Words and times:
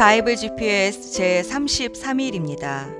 바이블 0.00 0.34
GPS 0.34 1.12
제 1.12 1.42
33일입니다. 1.42 2.90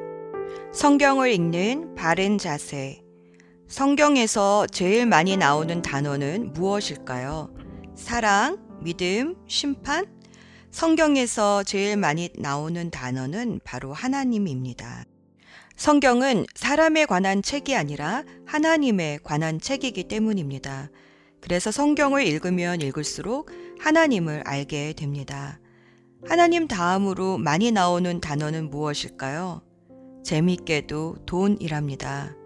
성경을 0.75 1.33
읽는 1.33 1.95
바른 1.95 2.37
자세. 2.37 3.01
성경에서 3.69 4.67
제일 4.67 5.07
많이 5.07 5.39
나오는 5.39 5.81
단어는 5.81 6.53
무엇일까요? 6.53 7.55
사랑, 7.95 8.59
믿음, 8.83 9.35
심판? 9.49 10.05
성경에서 10.71 11.63
제일 11.63 11.97
많이 11.97 12.29
나오는 12.37 12.91
단어는 12.91 13.61
바로 13.65 13.95
하나님입니다. 13.95 15.05
성경은 15.77 16.45
사람에 16.55 17.07
관한 17.07 17.41
책이 17.41 17.77
아니라 17.77 18.25
하나님에 18.45 19.21
관한 19.25 19.59
책이기 19.59 20.05
때문입니다. 20.05 20.91
그래서 21.41 21.71
성경을 21.71 22.27
읽으면 22.27 22.83
읽을수록 22.83 23.51
하나님을 23.79 24.43
알게 24.45 24.93
됩니다. 24.93 25.61
하나님 26.29 26.69
다음으로 26.69 27.39
많이 27.39 27.73
나오는 27.73 28.21
단어는 28.21 28.71
무엇일까요? 28.71 29.63
재미있게도 30.23 31.25
돈이랍니다. 31.25 32.37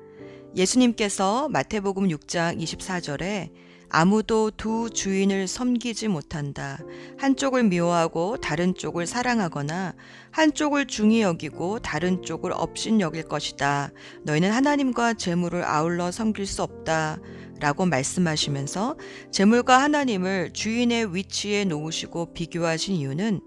예수님께서 0.55 1.49
마태복음 1.49 2.09
6장 2.09 2.61
24절에 2.61 3.51
아무도 3.89 4.51
두 4.51 4.91
주인을 4.91 5.49
섬기지 5.49 6.09
못한다. 6.09 6.79
한쪽을 7.19 7.65
미워하고 7.65 8.39
다른 8.39 8.75
쪽을 8.75 9.07
사랑하거나 9.07 9.95
한쪽을 10.31 10.87
중히 10.87 11.23
여기고 11.23 11.81
다른 11.81 12.23
쪽을 12.23 12.53
업신 12.53 13.01
여길 13.01 13.25
것이다. 13.25 13.91
너희는 14.23 14.53
하나님과 14.53 15.15
재물을 15.15 15.65
아울러 15.65 16.11
섬길 16.11 16.47
수 16.47 16.63
없다. 16.63 17.19
라고 17.61 17.87
말씀하시면서 17.87 18.97
재물과 19.31 19.81
하나님을 19.81 20.53
주인의 20.53 21.15
위치에 21.15 21.65
놓으시고 21.65 22.33
비교하신 22.35 22.97
이유는 22.97 23.41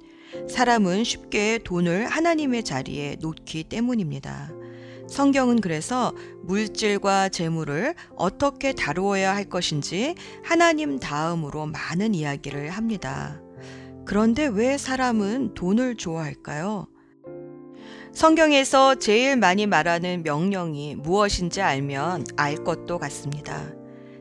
사람은 0.49 1.03
쉽게 1.03 1.59
돈을 1.63 2.07
하나님의 2.07 2.63
자리에 2.63 3.17
놓기 3.19 3.65
때문입니다. 3.65 4.51
성경은 5.07 5.61
그래서 5.61 6.13
물질과 6.43 7.29
재물을 7.29 7.95
어떻게 8.15 8.73
다루어야 8.73 9.33
할 9.35 9.45
것인지 9.45 10.15
하나님 10.43 10.99
다음으로 10.99 11.65
많은 11.67 12.13
이야기를 12.13 12.69
합니다. 12.69 13.41
그런데 14.05 14.47
왜 14.47 14.77
사람은 14.77 15.53
돈을 15.53 15.95
좋아할까요? 15.95 16.87
성경에서 18.13 18.95
제일 18.95 19.37
많이 19.37 19.67
말하는 19.67 20.23
명령이 20.23 20.95
무엇인지 20.95 21.61
알면 21.61 22.25
알 22.35 22.55
것도 22.63 22.97
같습니다. 22.99 23.73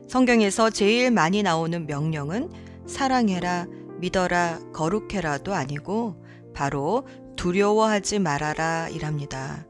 성경에서 0.07 0.69
제일 0.69 1.11
많이 1.11 1.41
나오는 1.41 1.85
명령은 1.87 2.49
사랑해라, 2.85 3.67
믿어라, 3.99 4.59
거룩해라도 4.73 5.53
아니고 5.53 6.15
바로 6.53 7.07
두려워하지 7.35 8.19
말아라 8.19 8.89
이랍니다. 8.89 9.65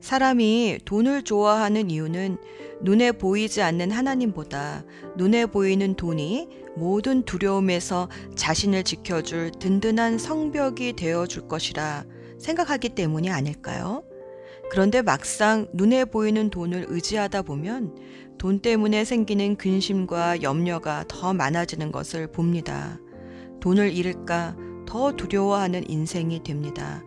사람이 0.00 0.80
돈을 0.84 1.22
좋아하는 1.22 1.90
이유는 1.90 2.38
눈에 2.82 3.12
보이지 3.12 3.62
않는 3.62 3.90
하나님보다 3.90 4.84
눈에 5.16 5.46
보이는 5.46 5.94
돈이 5.94 6.48
모든 6.76 7.24
두려움에서 7.24 8.08
자신을 8.36 8.84
지켜줄 8.84 9.52
든든한 9.58 10.18
성벽이 10.18 10.94
되어 10.94 11.26
줄 11.26 11.48
것이라 11.48 12.04
생각하기 12.38 12.90
때문이 12.90 13.30
아닐까요? 13.30 14.04
그런데 14.70 15.02
막상 15.02 15.66
눈에 15.72 16.04
보이는 16.04 16.50
돈을 16.50 16.86
의지하다 16.88 17.42
보면 17.42 17.96
돈 18.38 18.60
때문에 18.60 19.04
생기는 19.04 19.56
근심과 19.56 20.42
염려가 20.42 21.04
더 21.08 21.34
많아지는 21.34 21.90
것을 21.90 22.28
봅니다. 22.28 23.00
돈을 23.60 23.92
잃을까 23.92 24.56
더 24.86 25.12
두려워하는 25.12 25.88
인생이 25.90 26.42
됩니다. 26.42 27.02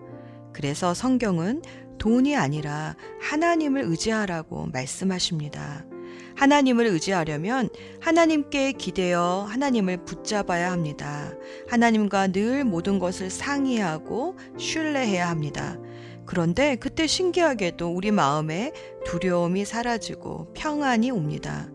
그래서 0.54 0.94
성경은 0.94 1.62
돈이 1.98 2.36
아니라 2.36 2.96
하나님을 3.22 3.84
의지하라고 3.84 4.68
말씀하십니다. 4.68 5.86
하나님을 6.36 6.88
의지하려면 6.88 7.70
하나님께 8.00 8.74
기대어 8.74 9.46
하나님을 9.50 10.06
붙잡아야 10.06 10.72
합니다. 10.72 11.32
하나님과 11.70 12.28
늘 12.28 12.64
모든 12.64 13.00
것을 13.00 13.30
상의하고 13.30 14.38
신뢰해야 14.58 15.30
합니다. 15.30 15.78
그런데 16.26 16.76
그때 16.76 17.08
신기하게도 17.08 17.94
우리 17.94 18.12
마음에 18.12 18.72
두려움이 19.06 19.66
사라지고 19.66 20.54
평안이 20.54 21.12
옵니다. 21.12 21.70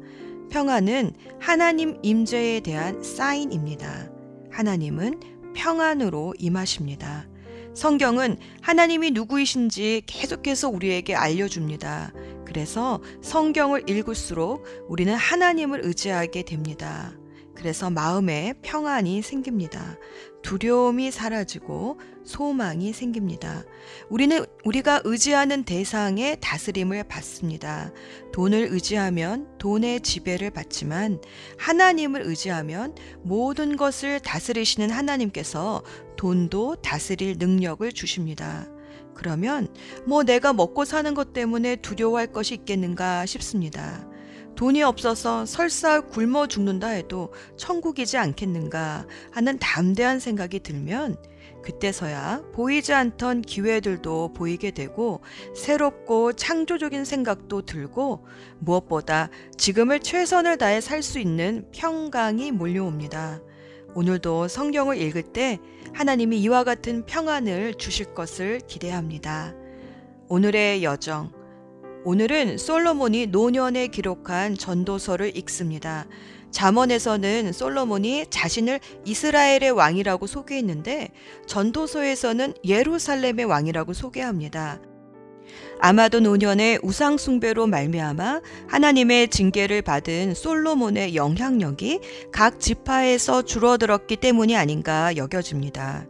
평안은 0.51 1.13
하나님 1.41 1.99
임재에 2.03 2.61
대한 2.61 3.03
사인입니다. 3.03 4.16
하나님은 4.57 5.21
평안으로 5.55 6.33
임하십니다. 6.39 7.27
성경은 7.75 8.39
하나님이 8.63 9.11
누구이신지 9.11 10.05
계속해서 10.07 10.71
우리에게 10.71 11.15
알려줍니다. 11.15 12.15
그래서 12.47 13.03
성경을 13.21 13.91
읽을수록 13.91 14.65
우리는 14.89 15.15
하나님을 15.15 15.85
의지하게 15.85 16.45
됩니다. 16.45 17.13
그래서 17.55 17.91
마음에 17.91 18.55
평안이 18.63 19.21
생깁니다. 19.21 19.99
두려움이 20.47 21.11
사라지고 21.11 21.99
소망이 22.25 22.93
생깁니다. 22.93 23.65
우리는 24.09 24.45
우리가 24.65 25.01
의지하는 25.03 25.65
대상의 25.65 26.37
다스림을 26.41 27.03
받습니다. 27.09 27.91
돈을 28.33 28.69
의지하면 28.71 29.49
돈의 29.59 30.03
지배를 30.03 30.51
받지만 30.51 31.21
하나님을 31.59 32.23
의지하면 32.23 32.95
모든 33.25 33.77
것을 33.77 34.21
다스리시는 34.21 34.91
하나님께서 34.91 35.83
돈도 36.17 36.77
다스릴 36.77 37.39
능력을 37.39 37.91
주십니다. 37.91 38.69
그러면 39.15 39.67
뭐 40.07 40.23
내가 40.23 40.53
먹고 40.53 40.85
사는 40.85 41.13
것 41.15 41.33
때문에 41.33 41.75
두려워할 41.75 42.29
것이 42.29 42.55
있겠는가 42.55 43.27
싶습니다. 43.27 44.07
돈이 44.57 44.83
없어서 44.83 45.45
설사 45.45 46.01
굶어 46.01 46.47
죽는다 46.47 46.89
해도 46.89 47.33
천국이지 47.57 48.17
않겠는가 48.17 49.07
하는 49.31 49.59
담대한 49.59 50.19
생각이 50.19 50.61
들면 50.61 51.17
그때서야 51.63 52.43
보이지 52.55 52.93
않던 52.93 53.43
기회들도 53.43 54.33
보이게 54.33 54.71
되고 54.71 55.21
새롭고 55.55 56.33
창조적인 56.33 57.05
생각도 57.05 57.63
들고 57.63 58.25
무엇보다 58.61 59.31
지금을 59.59 60.01
최선을 60.01 60.59
다해 60.59 60.81
살 60.81 61.03
수 61.03 61.19
있는 61.19 61.67
평강이 61.73 62.53
몰려옵니다. 62.53 63.41
오늘도 63.95 64.49
성경을 64.49 65.01
읽을 65.03 65.23
때 65.23 65.59
하나님이 65.93 66.41
이와 66.43 66.65
같은 66.65 67.05
평안을 67.05 67.75
주실 67.75 68.15
것을 68.15 68.61
기대합니다. 68.67 69.55
오늘의 70.29 70.83
여정. 70.85 71.46
오늘은 72.07 72.59
솔로몬이 72.59 73.27
노년에 73.27 73.89
기록한 73.89 74.55
전도서를 74.55 75.37
읽습니다. 75.39 76.07
잠언에서는 76.53 77.53
솔로몬이 77.53 78.27
자신을 78.31 78.79
이스라엘의 79.05 79.73
왕이라고 79.73 80.29
소개했는데 80.29 81.09
전도서에서는 81.47 82.55
예루살렘의 82.65 83.47
왕이라고 83.47 83.93
소개합니다. 83.93 84.79
아마도 85.81 86.21
노년의 86.21 86.79
우상 86.85 87.19
숭배로 87.19 87.67
말미암아 87.67 88.41
하나님의 88.69 89.27
징계를 89.27 89.83
받은 89.83 90.35
솔로몬의 90.35 91.17
영향력이 91.17 91.99
각 92.31 92.61
지파에서 92.61 93.43
줄어들었기 93.43 94.15
때문이 94.15 94.57
아닌가 94.57 95.17
여겨집니다. 95.17 96.07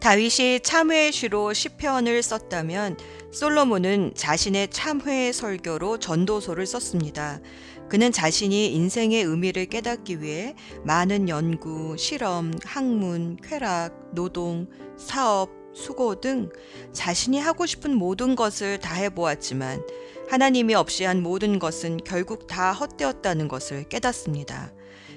다윗이 0.00 0.60
참회의 0.60 1.12
시로 1.12 1.52
시편을 1.52 2.22
썼다면 2.22 2.96
솔로몬은 3.32 4.12
자신의 4.14 4.68
참회의 4.68 5.32
설교로 5.32 5.98
전도서를 5.98 6.66
썼습니다. 6.66 7.40
그는 7.88 8.12
자신이 8.12 8.72
인생의 8.74 9.24
의미를 9.24 9.66
깨닫기 9.66 10.22
위해 10.22 10.54
많은 10.84 11.28
연구, 11.28 11.96
실험, 11.98 12.52
학문, 12.64 13.36
쾌락, 13.42 14.14
노동, 14.14 14.68
사업, 14.96 15.50
수고 15.74 16.20
등 16.20 16.50
자신이 16.92 17.38
하고 17.38 17.66
싶은 17.66 17.94
모든 17.94 18.36
것을 18.36 18.78
다 18.78 18.94
해보았지만 18.94 19.84
하나님이 20.28 20.74
없이 20.74 21.04
한 21.04 21.22
모든 21.22 21.58
것은 21.58 21.98
결국 22.04 22.46
다 22.46 22.72
헛되었다는 22.72 23.48
것을 23.48 23.84
깨닫습니다. 23.88 24.72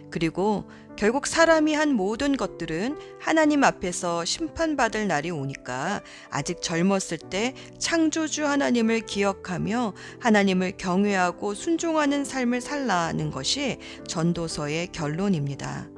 그리고 0.09 0.65
결국 0.97 1.25
사람이 1.25 1.73
한 1.73 1.93
모든 1.93 2.37
것들은 2.37 2.97
하나님 3.19 3.63
앞에서 3.63 4.23
심판받을 4.23 5.07
날이 5.07 5.31
오니까 5.31 6.01
아직 6.29 6.61
젊었을 6.61 7.17
때 7.29 7.55
창조주 7.79 8.45
하나님을 8.45 9.01
기억하며 9.01 9.93
하나님을 10.19 10.73
경외하고 10.77 11.55
순종하는 11.55 12.23
삶을 12.23 12.61
살라는 12.61 13.31
것이 13.31 13.79
전도서의 14.07 14.87
결론입니다. 14.91 15.89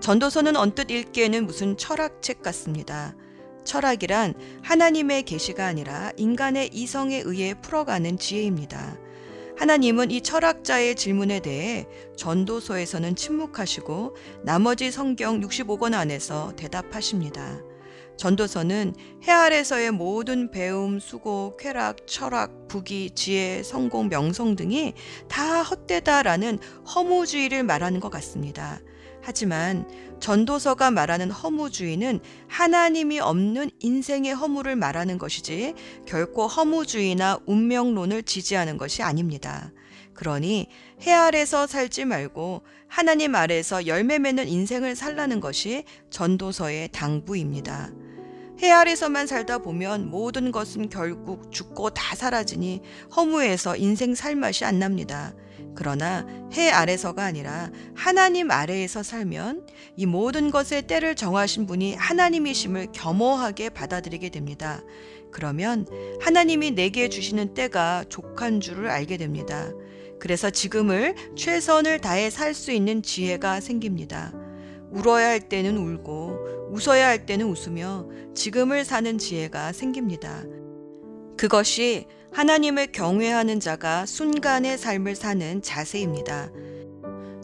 전도서는 0.00 0.56
언뜻 0.56 0.90
읽기에는 0.90 1.44
무슨 1.44 1.76
철학책 1.76 2.42
같습니다. 2.42 3.14
철학이란 3.64 4.34
하나님의 4.62 5.24
계시가 5.24 5.66
아니라 5.66 6.10
인간의 6.16 6.70
이성에 6.72 7.22
의해 7.26 7.54
풀어가는 7.60 8.16
지혜입니다. 8.16 8.96
하나님은 9.58 10.12
이 10.12 10.20
철학자의 10.20 10.94
질문에 10.94 11.40
대해 11.40 11.88
전도서에서는 12.16 13.16
침묵하시고 13.16 14.14
나머지 14.44 14.92
성경 14.92 15.40
65권 15.40 15.94
안에서 15.94 16.54
대답하십니다. 16.54 17.58
전도서는 18.16 18.94
해 19.26 19.32
아래서의 19.32 19.90
모든 19.90 20.52
배움, 20.52 21.00
수고, 21.00 21.56
쾌락, 21.58 22.06
철학, 22.06 22.68
부귀, 22.68 23.10
지혜, 23.16 23.64
성공, 23.64 24.08
명성 24.08 24.54
등이 24.54 24.94
다 25.28 25.62
헛되다라는 25.62 26.60
허무주의를 26.94 27.64
말하는 27.64 27.98
것 27.98 28.10
같습니다. 28.10 28.80
하지만 29.28 29.86
전도서가 30.20 30.90
말하는 30.90 31.30
허무주의는 31.30 32.20
하나님이 32.48 33.20
없는 33.20 33.70
인생의 33.78 34.34
허무를 34.34 34.74
말하는 34.74 35.18
것이지 35.18 35.74
결코 36.06 36.46
허무주의나 36.46 37.40
운명론을 37.44 38.22
지지하는 38.22 38.78
것이 38.78 39.02
아닙니다. 39.02 39.70
그러니 40.14 40.68
해 41.02 41.12
아래서 41.12 41.66
살지 41.66 42.06
말고 42.06 42.62
하나님 42.88 43.34
아래서 43.34 43.86
열매 43.86 44.18
맺는 44.18 44.48
인생을 44.48 44.96
살라는 44.96 45.40
것이 45.40 45.84
전도서의 46.08 46.88
당부입니다. 46.92 47.90
해 48.62 48.70
아래서만 48.70 49.26
살다 49.26 49.58
보면 49.58 50.08
모든 50.08 50.50
것은 50.50 50.88
결국 50.88 51.52
죽고 51.52 51.90
다 51.90 52.16
사라지니 52.16 52.80
허무해서 53.14 53.76
인생 53.76 54.14
살 54.14 54.36
맛이 54.36 54.64
안 54.64 54.78
납니다. 54.78 55.34
그러나 55.78 56.26
해 56.54 56.70
아래서가 56.70 57.22
아니라 57.24 57.70
하나님 57.94 58.50
아래에서 58.50 59.04
살면 59.04 59.64
이 59.94 60.06
모든 60.06 60.50
것의 60.50 60.88
때를 60.88 61.14
정하신 61.14 61.66
분이 61.66 61.94
하나님이심을 61.94 62.88
겸허하게 62.90 63.68
받아들이게 63.68 64.30
됩니다. 64.30 64.82
그러면 65.30 65.86
하나님이 66.20 66.72
내게 66.72 67.08
주시는 67.08 67.54
때가 67.54 68.06
족한 68.08 68.60
줄을 68.60 68.90
알게 68.90 69.18
됩니다. 69.18 69.70
그래서 70.18 70.50
지금을 70.50 71.14
최선을 71.36 72.00
다해 72.00 72.30
살 72.30 72.54
수 72.54 72.72
있는 72.72 73.00
지혜가 73.00 73.60
생깁니다. 73.60 74.32
울어야 74.90 75.28
할 75.28 75.48
때는 75.48 75.78
울고 75.78 76.72
웃어야 76.72 77.06
할 77.06 77.24
때는 77.24 77.46
웃으며 77.46 78.08
지금을 78.34 78.84
사는 78.84 79.16
지혜가 79.16 79.72
생깁니다. 79.72 80.42
그것이 81.36 82.08
하나님을 82.38 82.92
경외하는 82.92 83.58
자가 83.58 84.06
순간의 84.06 84.78
삶을 84.78 85.16
사는 85.16 85.60
자세입니다. 85.60 86.50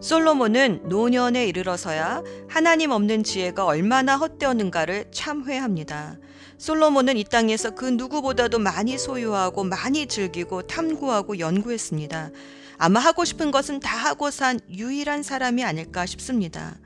솔로몬은 0.01 0.83
노년에 0.89 1.49
이르러서야 1.49 2.23
하나님 2.49 2.93
없는 2.93 3.25
지혜가 3.25 3.65
얼마나 3.65 4.17
헛되었는가를 4.17 5.07
참회합니다. 5.11 6.19
솔로몬은 6.59 7.17
이 7.17 7.25
땅에서 7.25 7.73
그 7.75 7.87
누구보다도 7.87 8.61
많이 8.61 8.97
소유하고 8.97 9.65
많이 9.65 10.07
즐기고 10.07 10.69
탐구하고 10.69 11.41
연구했습니다. 11.41 12.31
아마 12.79 13.01
하고 13.01 13.25
싶은 13.25 13.51
것은 13.51 13.81
다 13.81 13.97
하고 13.97 14.31
산 14.31 14.61
유일한 14.71 15.25
사람이 15.25 15.65
아닐까 15.65 16.07
싶습니다. 16.07 16.77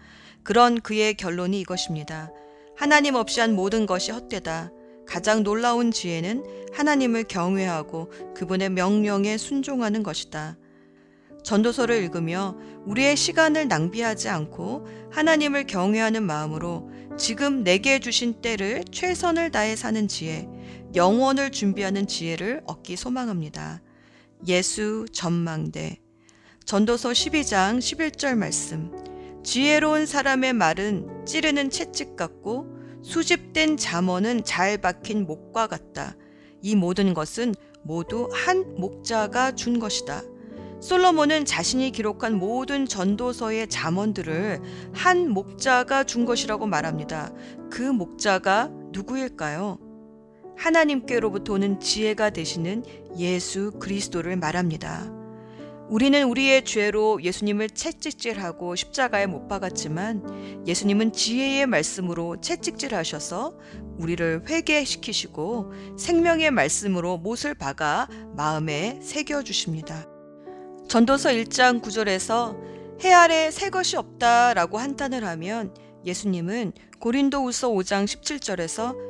그런 0.44 0.80
그의 0.80 1.12
결론이 1.12 1.60
이것입니다. 1.60 2.30
하나님 2.74 3.16
없이 3.16 3.40
한 3.40 3.54
모든 3.54 3.84
것이 3.84 4.12
헛되다. 4.12 4.70
가장 5.08 5.42
놀라운 5.42 5.90
지혜는 5.90 6.44
하나님을 6.72 7.24
경외하고 7.24 8.10
그분의 8.34 8.70
명령에 8.70 9.38
순종하는 9.38 10.02
것이다. 10.02 10.58
전도서를 11.42 11.96
읽으며 12.02 12.56
우리의 12.84 13.16
시간을 13.16 13.68
낭비하지 13.68 14.28
않고 14.28 14.86
하나님을 15.10 15.66
경외하는 15.66 16.22
마음으로 16.22 16.90
지금 17.16 17.64
내게 17.64 17.98
주신 18.00 18.42
때를 18.42 18.84
최선을 18.92 19.50
다해 19.50 19.76
사는 19.76 20.06
지혜, 20.08 20.46
영원을 20.94 21.50
준비하는 21.50 22.06
지혜를 22.06 22.62
얻기 22.66 22.96
소망합니다. 22.96 23.80
예수 24.46 25.06
전망대 25.12 25.98
전도서 26.64 27.10
12장 27.10 27.78
11절 27.78 28.36
말씀 28.36 28.92
지혜로운 29.42 30.04
사람의 30.04 30.52
말은 30.52 31.24
찌르는 31.24 31.70
채찍 31.70 32.14
같고 32.14 32.77
수집된 33.08 33.78
잠언은 33.78 34.44
잘 34.44 34.76
박힌 34.76 35.24
목과 35.24 35.66
같다. 35.66 36.14
이 36.60 36.76
모든 36.76 37.14
것은 37.14 37.54
모두 37.82 38.28
한 38.34 38.74
목자가 38.76 39.52
준 39.52 39.78
것이다. 39.78 40.20
솔로몬은 40.82 41.46
자신이 41.46 41.90
기록한 41.90 42.34
모든 42.34 42.84
전도서의 42.84 43.68
잠언들을 43.68 44.60
한 44.92 45.30
목자가 45.30 46.04
준 46.04 46.26
것이라고 46.26 46.66
말합니다. 46.66 47.32
그 47.70 47.80
목자가 47.80 48.70
누구일까요? 48.92 49.78
하나님께로부터 50.58 51.54
오는 51.54 51.80
지혜가 51.80 52.28
되시는 52.28 52.84
예수 53.16 53.70
그리스도를 53.80 54.36
말합니다. 54.36 55.17
우리는 55.88 56.22
우리의 56.24 56.66
죄로 56.66 57.22
예수님을 57.22 57.70
채찍질하고 57.70 58.76
십자가에 58.76 59.24
못 59.26 59.48
박았지만 59.48 60.66
예수님은 60.66 61.12
지혜의 61.14 61.66
말씀으로 61.66 62.40
채찍질하셔서 62.42 63.56
우리를 63.96 64.44
회개시키시고 64.46 65.72
생명의 65.98 66.50
말씀으로 66.50 67.16
못을 67.16 67.54
박아 67.54 68.08
마음에 68.36 68.98
새겨 69.02 69.42
주십니다. 69.44 70.06
전도서 70.88 71.30
1장 71.30 71.80
9절에서 71.80 72.56
해 73.04 73.12
아래 73.12 73.50
새 73.50 73.70
것이 73.70 73.96
없다라고 73.96 74.76
한탄을 74.76 75.24
하면 75.24 75.74
예수님은 76.04 76.72
고린도후서 77.00 77.70
5장 77.70 78.04
17절에서 78.04 79.08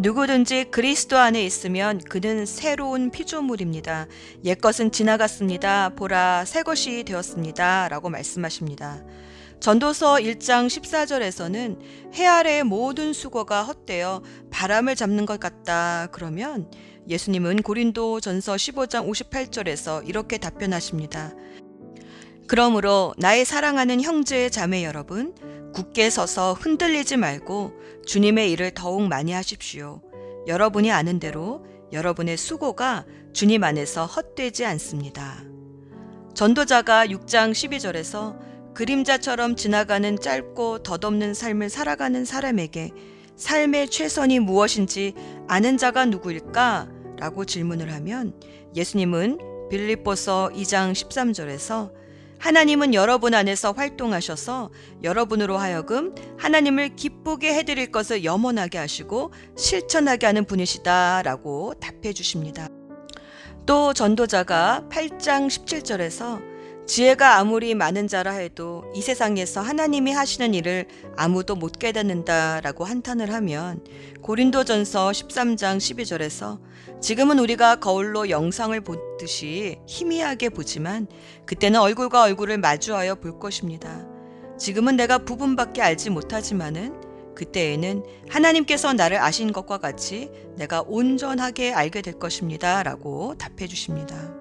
누구든지 0.00 0.70
그리스도 0.70 1.18
안에 1.18 1.44
있으면 1.44 1.98
그는 1.98 2.46
새로운 2.46 3.10
피조물입니다. 3.10 4.06
옛것은 4.46 4.92
지나갔습니다. 4.92 5.90
보라, 5.90 6.46
새 6.46 6.62
것이 6.62 7.04
되었습니다. 7.04 7.90
라고 7.90 8.08
말씀하십니다. 8.08 9.04
전도서 9.60 10.14
1장 10.14 10.68
14절에서는 10.68 11.80
해 12.14 12.26
아래의 12.26 12.64
모든 12.64 13.12
수고가 13.12 13.62
헛되어 13.62 14.22
바람을 14.50 14.96
잡는 14.96 15.26
것 15.26 15.38
같다. 15.38 16.08
그러면 16.12 16.70
예수님은 17.06 17.60
고린도 17.60 18.20
전서 18.20 18.54
15장 18.54 19.06
58절에서 19.06 20.08
이렇게 20.08 20.38
답변하십니다. 20.38 21.34
그러므로 22.46 23.12
나의 23.18 23.44
사랑하는 23.44 24.00
형제 24.00 24.48
자매 24.48 24.82
여러분, 24.82 25.34
굳게 25.72 26.10
서서 26.10 26.54
흔들리지 26.54 27.16
말고 27.16 27.72
주님의 28.06 28.50
일을 28.52 28.72
더욱 28.72 29.02
많이 29.02 29.32
하십시오. 29.32 30.00
여러분이 30.46 30.90
아는 30.90 31.20
대로 31.20 31.64
여러분의 31.92 32.36
수고가 32.36 33.04
주님 33.32 33.64
안에서 33.64 34.06
헛되지 34.06 34.64
않습니다. 34.64 35.44
전도자가 36.34 37.06
6장 37.06 37.52
12절에서 37.52 38.38
그림자처럼 38.74 39.56
지나가는 39.56 40.18
짧고 40.18 40.82
덧없는 40.82 41.34
삶을 41.34 41.68
살아가는 41.68 42.24
사람에게 42.24 42.90
삶의 43.36 43.90
최선이 43.90 44.38
무엇인지 44.40 45.14
아는 45.48 45.76
자가 45.76 46.06
누구일까? 46.06 46.88
라고 47.18 47.44
질문을 47.44 47.92
하면 47.92 48.32
예수님은 48.74 49.68
빌립보서 49.70 50.50
2장 50.54 50.92
13절에서 50.92 51.99
하나님은 52.40 52.94
여러분 52.94 53.34
안에서 53.34 53.72
활동하셔서 53.72 54.70
여러분으로 55.02 55.58
하여금 55.58 56.14
하나님을 56.38 56.96
기쁘게 56.96 57.52
해드릴 57.54 57.92
것을 57.92 58.24
염원하게 58.24 58.78
하시고 58.78 59.32
실천하게 59.56 60.26
하는 60.26 60.46
분이시다 60.46 61.22
라고 61.22 61.74
답해 61.74 62.14
주십니다. 62.14 62.68
또 63.66 63.92
전도자가 63.92 64.86
8장 64.90 65.48
17절에서 65.48 66.49
지혜가 66.90 67.38
아무리 67.38 67.76
많은 67.76 68.08
자라 68.08 68.32
해도 68.32 68.82
이 68.96 69.00
세상에서 69.00 69.60
하나님이 69.60 70.10
하시는 70.10 70.52
일을 70.54 70.88
아무도 71.16 71.54
못 71.54 71.78
깨닫는다라고 71.78 72.82
한탄을 72.82 73.32
하면 73.32 73.84
고린도전서 74.22 75.12
13장 75.12 75.78
12절에서 75.78 76.58
지금은 77.00 77.38
우리가 77.38 77.76
거울로 77.76 78.28
영상을 78.28 78.80
보듯이 78.80 79.78
희미하게 79.86 80.48
보지만 80.48 81.06
그때는 81.46 81.78
얼굴과 81.78 82.24
얼굴을 82.24 82.58
마주하여 82.58 83.14
볼 83.14 83.38
것입니다. 83.38 84.04
지금은 84.58 84.96
내가 84.96 85.18
부분밖에 85.18 85.82
알지 85.82 86.10
못하지만은 86.10 87.00
그때에는 87.36 88.02
하나님께서 88.28 88.94
나를 88.94 89.18
아신 89.22 89.52
것과 89.52 89.78
같이 89.78 90.28
내가 90.56 90.82
온전하게 90.84 91.72
알게 91.72 92.02
될 92.02 92.18
것입니다. 92.18 92.82
라고 92.82 93.36
답해 93.38 93.68
주십니다. 93.68 94.39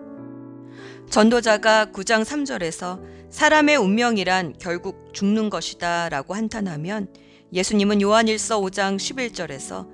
전도자가 1.10 1.88
9장 1.88 2.24
3절에서 2.24 3.02
사람의 3.32 3.78
운명이란 3.78 4.58
결국 4.60 5.12
죽는 5.12 5.50
것이다 5.50 6.10
라고 6.10 6.36
한탄하면 6.36 7.12
예수님은 7.52 8.02
요한일서 8.02 8.62
5장 8.62 8.98
11절에서 8.98 9.88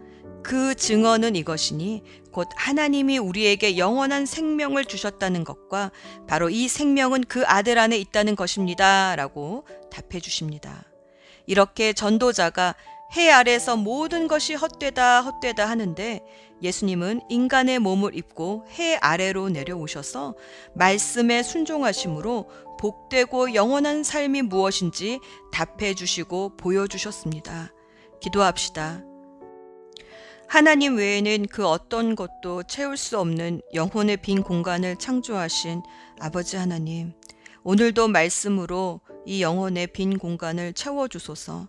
그 0.43 0.75
증언은 0.75 1.37
이것이니 1.37 2.03
곧 2.33 2.49
하나님이 2.57 3.17
우리에게 3.17 3.77
영원한 3.77 4.25
생명을 4.25 4.83
주셨다는 4.83 5.45
것과 5.45 5.91
바로 6.27 6.49
이 6.49 6.67
생명은 6.67 7.23
그 7.29 7.43
아들 7.45 7.79
안에 7.79 7.97
있다는 7.97 8.35
것입니다. 8.35 9.15
라고 9.15 9.65
답해 9.89 10.19
주십니다. 10.19 10.83
이렇게 11.47 11.93
전도자가 11.93 12.75
해 13.13 13.29
아래서 13.31 13.77
모든 13.77 14.27
것이 14.27 14.55
헛되다 14.55 15.21
헛되다 15.21 15.67
하는데 15.67 16.21
예수님은 16.61 17.21
인간의 17.29 17.79
몸을 17.79 18.15
입고 18.15 18.65
해 18.77 18.95
아래로 18.95 19.49
내려오셔서 19.49 20.35
말씀에 20.73 21.43
순종하심으로 21.43 22.49
복되고 22.79 23.53
영원한 23.53 24.03
삶이 24.03 24.43
무엇인지 24.43 25.19
답해 25.51 25.93
주시고 25.93 26.57
보여주셨습니다. 26.57 27.71
기도합시다. 28.19 29.03
하나님 30.47 30.97
외에는 30.97 31.47
그 31.47 31.67
어떤 31.67 32.15
것도 32.15 32.63
채울 32.63 32.97
수 32.97 33.19
없는 33.19 33.61
영혼의 33.73 34.17
빈 34.17 34.43
공간을 34.43 34.97
창조하신 34.97 35.81
아버지 36.19 36.55
하나님, 36.55 37.13
오늘도 37.63 38.09
말씀으로 38.09 39.01
이 39.25 39.41
영혼의 39.41 39.87
빈 39.87 40.19
공간을 40.19 40.73
채워주소서. 40.73 41.67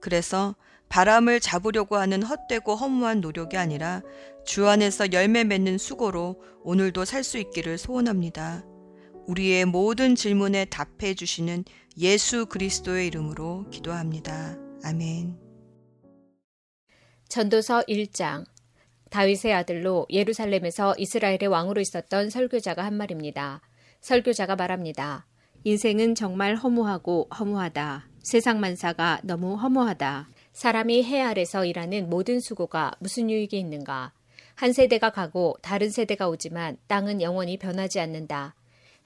그래서 0.00 0.54
바람을 0.94 1.40
잡으려고 1.40 1.96
하는 1.96 2.22
헛되고 2.22 2.76
허무한 2.76 3.20
노력이 3.20 3.56
아니라 3.56 4.00
주 4.44 4.68
안에서 4.68 5.10
열매 5.10 5.42
맺는 5.42 5.76
수고로 5.76 6.40
오늘도 6.62 7.04
살 7.04 7.24
수 7.24 7.36
있기를 7.38 7.78
소원합니다. 7.78 8.64
우리의 9.26 9.64
모든 9.64 10.14
질문에 10.14 10.66
답해 10.66 11.14
주시는 11.14 11.64
예수 11.98 12.46
그리스도의 12.46 13.08
이름으로 13.08 13.68
기도합니다. 13.70 14.56
아멘. 14.84 15.36
전도서 17.28 17.82
1장 17.88 18.44
다윗의 19.10 19.52
아들로 19.52 20.06
예루살렘에서 20.10 20.94
이스라엘의 20.96 21.48
왕으로 21.48 21.80
있었던 21.80 22.30
설교자가 22.30 22.84
한 22.84 22.94
말입니다. 22.94 23.62
설교자가 24.00 24.54
말합니다. 24.54 25.26
인생은 25.64 26.14
정말 26.14 26.54
허무하고 26.54 27.30
허무하다. 27.36 28.06
세상 28.22 28.60
만사가 28.60 29.22
너무 29.24 29.56
허무하다. 29.56 30.28
사람이 30.54 31.02
해 31.02 31.20
아래서 31.20 31.64
일하는 31.64 32.08
모든 32.08 32.38
수고가 32.38 32.92
무슨 33.00 33.28
유익이 33.28 33.58
있는가? 33.58 34.12
한 34.54 34.72
세대가 34.72 35.10
가고 35.10 35.56
다른 35.62 35.90
세대가 35.90 36.28
오지만 36.28 36.78
땅은 36.86 37.20
영원히 37.20 37.58
변하지 37.58 37.98
않는다. 37.98 38.54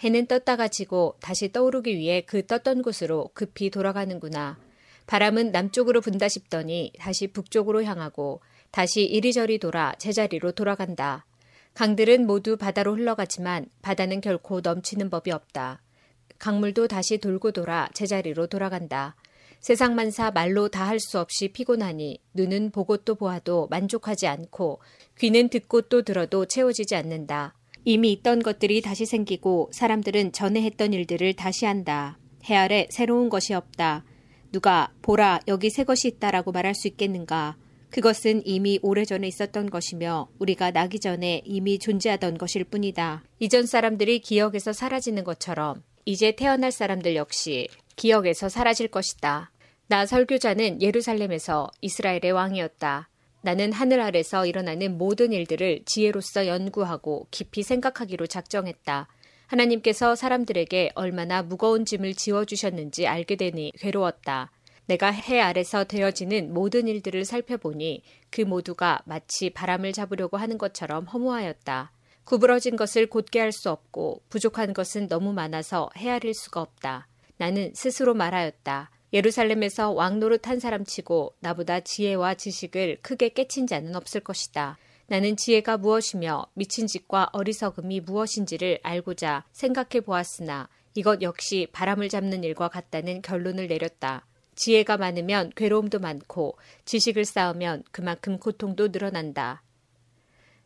해는 0.04 0.26
떴다가 0.26 0.68
지고 0.68 1.16
다시 1.20 1.50
떠오르기 1.50 1.96
위해 1.96 2.20
그 2.20 2.46
떴던 2.46 2.82
곳으로 2.82 3.30
급히 3.32 3.70
돌아가는구나. 3.70 4.58
바람은 5.06 5.50
남쪽으로 5.50 6.02
분다 6.02 6.28
싶더니 6.28 6.92
다시 6.98 7.28
북쪽으로 7.28 7.82
향하고 7.82 8.42
다시 8.70 9.04
이리저리 9.04 9.58
돌아 9.58 9.94
제자리로 9.98 10.52
돌아간다. 10.52 11.24
강들은 11.72 12.26
모두 12.26 12.58
바다로 12.58 12.94
흘러가지만 12.94 13.66
바다는 13.80 14.20
결코 14.20 14.60
넘치는 14.60 15.08
법이 15.08 15.30
없다. 15.30 15.80
강물도 16.38 16.88
다시 16.88 17.16
돌고 17.16 17.52
돌아 17.52 17.88
제자리로 17.94 18.48
돌아간다. 18.48 19.16
세상 19.60 19.94
만사 19.94 20.30
말로 20.30 20.68
다 20.68 20.86
할 20.86 21.00
수 21.00 21.18
없이 21.18 21.48
피곤하니 21.48 22.20
눈은 22.34 22.70
보고 22.70 22.96
또 22.98 23.14
보아도 23.14 23.66
만족하지 23.70 24.26
않고 24.26 24.80
귀는 25.18 25.48
듣고 25.48 25.82
또 25.82 26.02
들어도 26.02 26.46
채워지지 26.46 26.94
않는다. 26.96 27.54
이미 27.84 28.12
있던 28.12 28.42
것들이 28.42 28.82
다시 28.82 29.06
생기고 29.06 29.70
사람들은 29.72 30.32
전에 30.32 30.62
했던 30.62 30.92
일들을 30.92 31.34
다시 31.34 31.64
한다. 31.66 32.18
해 32.48 32.54
아래 32.56 32.86
새로운 32.90 33.28
것이 33.28 33.54
없다. 33.54 34.04
누가 34.52 34.92
보라 35.02 35.40
여기 35.48 35.70
새 35.70 35.84
것이 35.84 36.08
있다라고 36.08 36.52
말할 36.52 36.74
수 36.74 36.88
있겠는가? 36.88 37.56
그것은 37.90 38.42
이미 38.44 38.78
오래전에 38.82 39.26
있었던 39.26 39.70
것이며 39.70 40.28
우리가 40.38 40.70
나기 40.72 41.00
전에 41.00 41.42
이미 41.44 41.78
존재하던 41.78 42.36
것일 42.36 42.64
뿐이다. 42.64 43.24
이전 43.38 43.66
사람들이 43.66 44.20
기억에서 44.20 44.72
사라지는 44.72 45.24
것처럼 45.24 45.82
이제 46.04 46.32
태어날 46.32 46.70
사람들 46.72 47.16
역시 47.16 47.68
기억에서 47.98 48.48
사라질 48.48 48.88
것이다. 48.88 49.50
나 49.88 50.06
설교자는 50.06 50.80
예루살렘에서 50.80 51.68
이스라엘의 51.80 52.30
왕이었다. 52.32 53.08
나는 53.42 53.72
하늘 53.72 54.00
아래서 54.00 54.46
일어나는 54.46 54.96
모든 54.96 55.32
일들을 55.32 55.82
지혜로서 55.84 56.46
연구하고 56.46 57.26
깊이 57.32 57.64
생각하기로 57.64 58.28
작정했다. 58.28 59.08
하나님께서 59.48 60.14
사람들에게 60.14 60.92
얼마나 60.94 61.42
무거운 61.42 61.84
짐을 61.84 62.14
지워주셨는지 62.14 63.08
알게 63.08 63.34
되니 63.34 63.72
괴로웠다. 63.78 64.52
내가 64.86 65.10
해 65.10 65.40
아래서 65.40 65.82
되어지는 65.82 66.54
모든 66.54 66.86
일들을 66.86 67.24
살펴보니 67.24 68.04
그 68.30 68.42
모두가 68.42 69.00
마치 69.06 69.50
바람을 69.50 69.92
잡으려고 69.92 70.36
하는 70.36 70.56
것처럼 70.56 71.04
허무하였다. 71.06 71.92
구부러진 72.24 72.76
것을 72.76 73.08
곧게 73.08 73.40
할 73.40 73.52
수 73.52 73.70
없고 73.70 74.22
부족한 74.28 74.72
것은 74.72 75.08
너무 75.08 75.32
많아서 75.32 75.90
헤아릴 75.96 76.34
수가 76.34 76.60
없다. 76.60 77.08
나는 77.38 77.72
스스로 77.74 78.14
말하였다. 78.14 78.90
예루살렘에서 79.12 79.92
왕 79.92 80.20
노릇한 80.20 80.60
사람치고 80.60 81.36
나보다 81.40 81.80
지혜와 81.80 82.34
지식을 82.34 82.98
크게 83.00 83.30
깨친 83.30 83.66
자는 83.66 83.96
없을 83.96 84.20
것이다. 84.20 84.76
나는 85.06 85.36
지혜가 85.36 85.78
무엇이며 85.78 86.48
미친 86.52 86.86
짓과 86.86 87.30
어리석음이 87.32 88.00
무엇인지를 88.00 88.80
알고자 88.82 89.44
생각해 89.52 90.02
보았으나 90.04 90.68
이것 90.94 91.22
역시 91.22 91.68
바람을 91.72 92.10
잡는 92.10 92.44
일과 92.44 92.68
같다는 92.68 93.22
결론을 93.22 93.68
내렸다. 93.68 94.26
지혜가 94.56 94.98
많으면 94.98 95.52
괴로움도 95.56 96.00
많고 96.00 96.58
지식을 96.84 97.24
쌓으면 97.24 97.84
그만큼 97.92 98.38
고통도 98.38 98.88
늘어난다. 98.88 99.62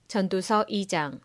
전도서 0.09 0.65
2장 0.67 1.21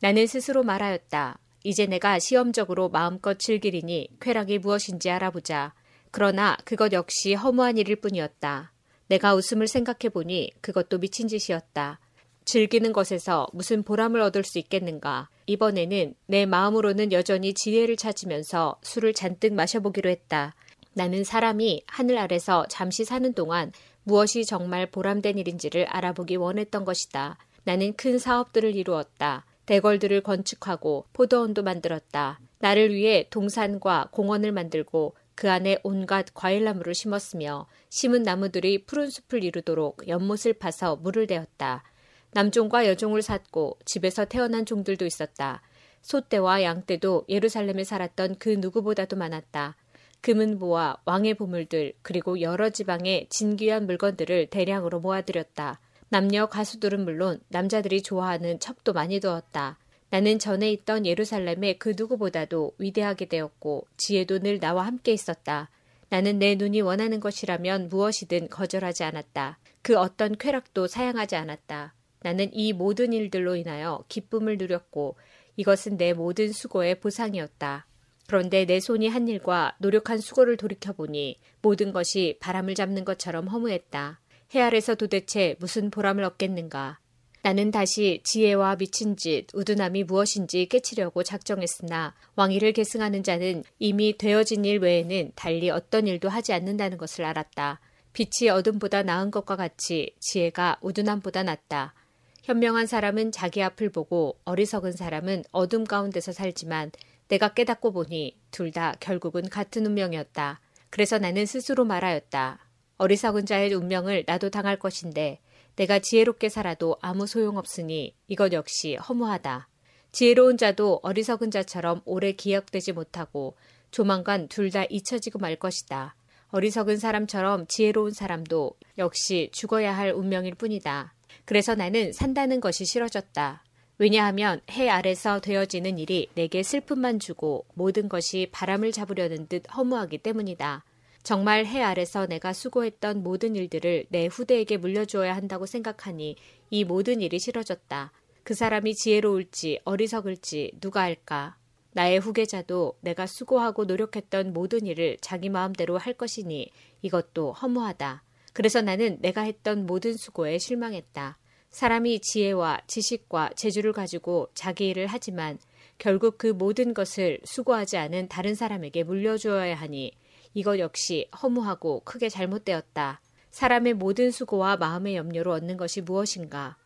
나는 0.00 0.26
스스로 0.26 0.62
말하였다. 0.62 1.38
이제 1.64 1.86
내가 1.86 2.18
시험적으로 2.18 2.88
마음껏 2.88 3.38
즐기리니 3.38 4.08
쾌락이 4.20 4.58
무엇인지 4.58 5.10
알아보자. 5.10 5.74
그러나 6.10 6.56
그것 6.64 6.92
역시 6.92 7.34
허무한 7.34 7.76
일일 7.78 7.96
뿐이었다. 7.96 8.72
내가 9.08 9.34
웃음을 9.34 9.66
생각해 9.66 10.10
보니 10.12 10.50
그것도 10.60 10.98
미친 10.98 11.28
짓이었다. 11.28 11.98
즐기는 12.44 12.92
것에서 12.92 13.46
무슨 13.52 13.82
보람을 13.82 14.20
얻을 14.20 14.42
수 14.42 14.58
있겠는가. 14.58 15.28
이번에는 15.46 16.14
내 16.26 16.46
마음으로는 16.46 17.12
여전히 17.12 17.52
지혜를 17.52 17.96
찾으면서 17.96 18.78
술을 18.82 19.12
잔뜩 19.12 19.52
마셔보기로 19.52 20.08
했다. 20.08 20.54
나는 20.94 21.24
사람이 21.24 21.82
하늘 21.86 22.18
아래서 22.18 22.64
잠시 22.68 23.04
사는 23.04 23.32
동안 23.34 23.72
무엇이 24.02 24.44
정말 24.46 24.90
보람된 24.90 25.36
일인지를 25.36 25.86
알아보기 25.88 26.36
원했던 26.36 26.84
것이다. 26.84 27.36
나는 27.64 27.92
큰 27.94 28.18
사업들을 28.18 28.74
이루었다. 28.74 29.44
대궐들을 29.68 30.22
건축하고 30.22 31.04
포도원도 31.12 31.62
만들었다. 31.62 32.40
나를 32.58 32.94
위해 32.94 33.26
동산과 33.28 34.08
공원을 34.12 34.50
만들고 34.50 35.14
그 35.34 35.50
안에 35.50 35.78
온갖 35.82 36.24
과일나무를 36.32 36.94
심었으며 36.94 37.66
심은 37.90 38.22
나무들이 38.22 38.86
푸른 38.86 39.10
숲을 39.10 39.44
이루도록 39.44 40.08
연못을 40.08 40.54
파서 40.54 40.96
물을 40.96 41.26
대었다. 41.26 41.84
남종과 42.32 42.86
여종을 42.86 43.20
샀고 43.20 43.78
집에서 43.84 44.24
태어난 44.24 44.64
종들도 44.64 45.04
있었다. 45.04 45.60
소떼와 46.00 46.62
양떼도 46.62 47.26
예루살렘에 47.28 47.84
살았던 47.84 48.36
그 48.38 48.48
누구보다도 48.48 49.16
많았다. 49.16 49.76
금은보와 50.22 51.02
왕의 51.04 51.34
보물들 51.34 51.92
그리고 52.00 52.40
여러 52.40 52.70
지방의 52.70 53.26
진귀한 53.28 53.84
물건들을 53.84 54.46
대량으로 54.46 55.00
모아들였다. 55.00 55.78
남녀 56.10 56.46
가수들은 56.46 57.04
물론 57.04 57.40
남자들이 57.48 58.02
좋아하는 58.02 58.58
첩도 58.60 58.92
많이 58.92 59.20
두었다. 59.20 59.78
나는 60.10 60.38
전에 60.38 60.70
있던 60.72 61.04
예루살렘의 61.04 61.78
그 61.78 61.92
누구보다도 61.96 62.72
위대하게 62.78 63.26
되었고 63.26 63.86
지혜도 63.98 64.38
늘 64.38 64.58
나와 64.58 64.86
함께 64.86 65.12
있었다. 65.12 65.68
나는 66.08 66.38
내 66.38 66.54
눈이 66.54 66.80
원하는 66.80 67.20
것이라면 67.20 67.88
무엇이든 67.90 68.48
거절하지 68.48 69.04
않았다. 69.04 69.58
그 69.82 69.98
어떤 69.98 70.36
쾌락도 70.36 70.86
사양하지 70.86 71.36
않았다. 71.36 71.94
나는 72.20 72.48
이 72.54 72.72
모든 72.72 73.12
일들로 73.12 73.56
인하여 73.56 74.02
기쁨을 74.08 74.56
누렸고 74.56 75.16
이것은 75.56 75.98
내 75.98 76.14
모든 76.14 76.52
수고의 76.52 77.00
보상이었다. 77.00 77.86
그런데 78.26 78.64
내 78.64 78.80
손이 78.80 79.08
한 79.08 79.28
일과 79.28 79.74
노력한 79.78 80.18
수고를 80.18 80.56
돌이켜보니 80.56 81.38
모든 81.60 81.92
것이 81.92 82.38
바람을 82.40 82.74
잡는 82.74 83.04
것처럼 83.04 83.48
허무했다. 83.48 84.20
해 84.54 84.62
아래서 84.62 84.94
도대체 84.94 85.56
무슨 85.58 85.90
보람을 85.90 86.24
얻겠는가? 86.24 86.98
나는 87.42 87.70
다시 87.70 88.20
지혜와 88.24 88.76
미친 88.76 89.16
짓, 89.16 89.46
우둔함이 89.54 90.04
무엇인지 90.04 90.66
깨치려고 90.66 91.22
작정했으나 91.22 92.14
왕위를 92.34 92.72
계승하는 92.72 93.22
자는 93.22 93.62
이미 93.78 94.16
되어진 94.16 94.64
일 94.64 94.78
외에는 94.78 95.32
달리 95.34 95.70
어떤 95.70 96.06
일도 96.06 96.28
하지 96.28 96.52
않는다는 96.52 96.98
것을 96.98 97.24
알았다. 97.24 97.80
빛이 98.12 98.50
어둠보다 98.50 99.02
나은 99.02 99.30
것과 99.30 99.56
같이 99.56 100.14
지혜가 100.18 100.78
우둔함보다 100.80 101.42
낫다. 101.42 101.94
현명한 102.42 102.86
사람은 102.86 103.32
자기 103.32 103.62
앞을 103.62 103.90
보고 103.90 104.38
어리석은 104.46 104.92
사람은 104.92 105.44
어둠 105.52 105.84
가운데서 105.84 106.32
살지만 106.32 106.90
내가 107.28 107.52
깨닫고 107.52 107.92
보니 107.92 108.38
둘 108.50 108.72
다 108.72 108.94
결국은 108.98 109.48
같은 109.50 109.84
운명이었다. 109.84 110.60
그래서 110.88 111.18
나는 111.18 111.44
스스로 111.44 111.84
말하였다. 111.84 112.58
어리석은 112.98 113.46
자의 113.46 113.72
운명을 113.72 114.24
나도 114.26 114.50
당할 114.50 114.78
것인데 114.78 115.40
내가 115.76 116.00
지혜롭게 116.00 116.48
살아도 116.48 116.96
아무 117.00 117.26
소용없으니 117.26 118.14
이것 118.26 118.52
역시 118.52 118.96
허무하다. 118.96 119.68
지혜로운 120.10 120.56
자도 120.56 121.00
어리석은 121.02 121.50
자처럼 121.50 122.00
오래 122.04 122.32
기억되지 122.32 122.92
못하고 122.92 123.56
조만간 123.90 124.48
둘 124.48 124.70
다 124.70 124.84
잊혀지고 124.90 125.38
말 125.38 125.56
것이다. 125.56 126.14
어리석은 126.48 126.96
사람처럼 126.96 127.66
지혜로운 127.68 128.12
사람도 128.12 128.72
역시 128.98 129.50
죽어야 129.52 129.96
할 129.96 130.10
운명일 130.12 130.54
뿐이다. 130.54 131.14
그래서 131.44 131.74
나는 131.74 132.12
산다는 132.12 132.60
것이 132.60 132.84
싫어졌다. 132.84 133.62
왜냐하면 133.98 134.60
해 134.70 134.88
아래서 134.88 135.40
되어지는 135.40 135.98
일이 135.98 136.28
내게 136.34 136.62
슬픔만 136.62 137.18
주고 137.18 137.66
모든 137.74 138.08
것이 138.08 138.48
바람을 138.52 138.92
잡으려는 138.92 139.46
듯 139.48 139.64
허무하기 139.74 140.18
때문이다. 140.18 140.84
정말 141.28 141.66
해 141.66 141.82
아래서 141.82 142.24
내가 142.24 142.54
수고했던 142.54 143.22
모든 143.22 143.54
일들을 143.54 144.06
내 144.08 144.28
후대에게 144.28 144.78
물려주어야 144.78 145.36
한다고 145.36 145.66
생각하니 145.66 146.36
이 146.70 146.84
모든 146.84 147.20
일이 147.20 147.38
싫어졌다. 147.38 148.12
그 148.44 148.54
사람이 148.54 148.94
지혜로울지 148.94 149.80
어리석을지 149.84 150.72
누가 150.80 151.02
알까? 151.02 151.58
나의 151.92 152.18
후계자도 152.18 152.96
내가 153.02 153.26
수고하고 153.26 153.84
노력했던 153.84 154.54
모든 154.54 154.86
일을 154.86 155.18
자기 155.20 155.50
마음대로 155.50 155.98
할 155.98 156.14
것이니 156.14 156.70
이것도 157.02 157.52
허무하다. 157.52 158.22
그래서 158.54 158.80
나는 158.80 159.18
내가 159.20 159.42
했던 159.42 159.84
모든 159.84 160.16
수고에 160.16 160.56
실망했다. 160.56 161.36
사람이 161.68 162.20
지혜와 162.20 162.80
지식과 162.86 163.50
재주를 163.54 163.92
가지고 163.92 164.48
자기 164.54 164.88
일을 164.88 165.06
하지만 165.06 165.58
결국 165.98 166.38
그 166.38 166.46
모든 166.46 166.94
것을 166.94 167.38
수고하지 167.44 167.98
않은 167.98 168.28
다른 168.28 168.54
사람에게 168.54 169.02
물려주어야 169.02 169.74
하니 169.74 170.12
이것 170.54 170.78
역시 170.78 171.28
허무하고 171.42 172.00
크게 172.04 172.28
잘못되었다. 172.28 173.20
사람의 173.50 173.94
모든 173.94 174.30
수고와 174.30 174.76
마음의 174.76 175.16
염려로 175.16 175.52
얻는 175.52 175.76
것이 175.76 176.00
무엇인가? 176.00 176.76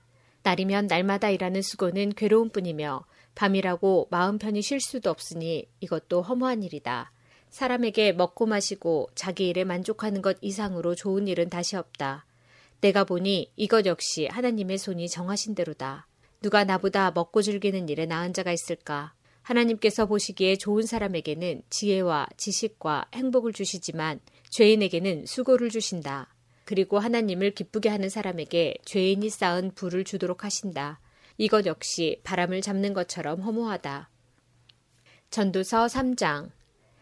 날이면 0.43 0.87
날마다 0.87 1.31
일하는 1.31 1.63
수고는 1.63 2.11
괴로운 2.11 2.51
뿐이며 2.51 3.05
밤이라고 3.35 4.09
마음 4.11 4.39
편히 4.39 4.63
쉴 4.63 4.81
수도 4.81 5.11
없으니 5.11 5.69
이것도 5.81 6.23
허무한 6.23 6.63
일이다. 6.63 7.13
사람에게 7.51 8.13
먹고 8.13 8.47
마시고 8.47 9.11
자기 9.15 9.49
일에 9.49 9.65
만족하는 9.65 10.23
것 10.23 10.39
이상으로 10.41 10.95
좋은 10.95 11.29
일은 11.29 11.51
다시 11.51 11.77
없다. 11.77 12.27
내가 12.81 13.05
보니 13.05 13.53
이것 13.57 13.87
역시 13.87 14.27
하나님의 14.27 14.79
손이 14.79 15.09
정하신 15.09 15.55
대로다. 15.55 16.09
누가 16.41 16.65
나보다 16.65 17.13
먹고 17.13 17.43
즐기는 17.43 17.89
일에 17.89 18.07
나은 18.07 18.33
자가 18.33 18.53
있을까? 18.53 19.15
하나님께서 19.43 20.07
보시기에 20.07 20.57
좋은 20.57 20.85
사람에게는 20.85 21.63
지혜와 21.71 22.29
지식과 22.37 23.07
행복을 23.15 23.53
주시지만 23.53 24.21
죄인에게는 24.51 25.27
수고를 25.27 25.71
주신다. 25.71 26.35
그리고 26.65 26.99
하나님을 26.99 27.53
기쁘게 27.53 27.89
하는 27.89 28.09
사람에게 28.09 28.77
죄인이 28.85 29.29
쌓은 29.29 29.73
불을 29.75 30.05
주도록 30.05 30.45
하신다. 30.45 31.01
이것 31.39 31.67
역시 31.67 32.21
바람을 32.23 32.61
잡는 32.61 32.95
것처럼 32.95 33.41
허무하다. 33.41 34.09
전도서 35.31 35.87
3장 35.87 36.51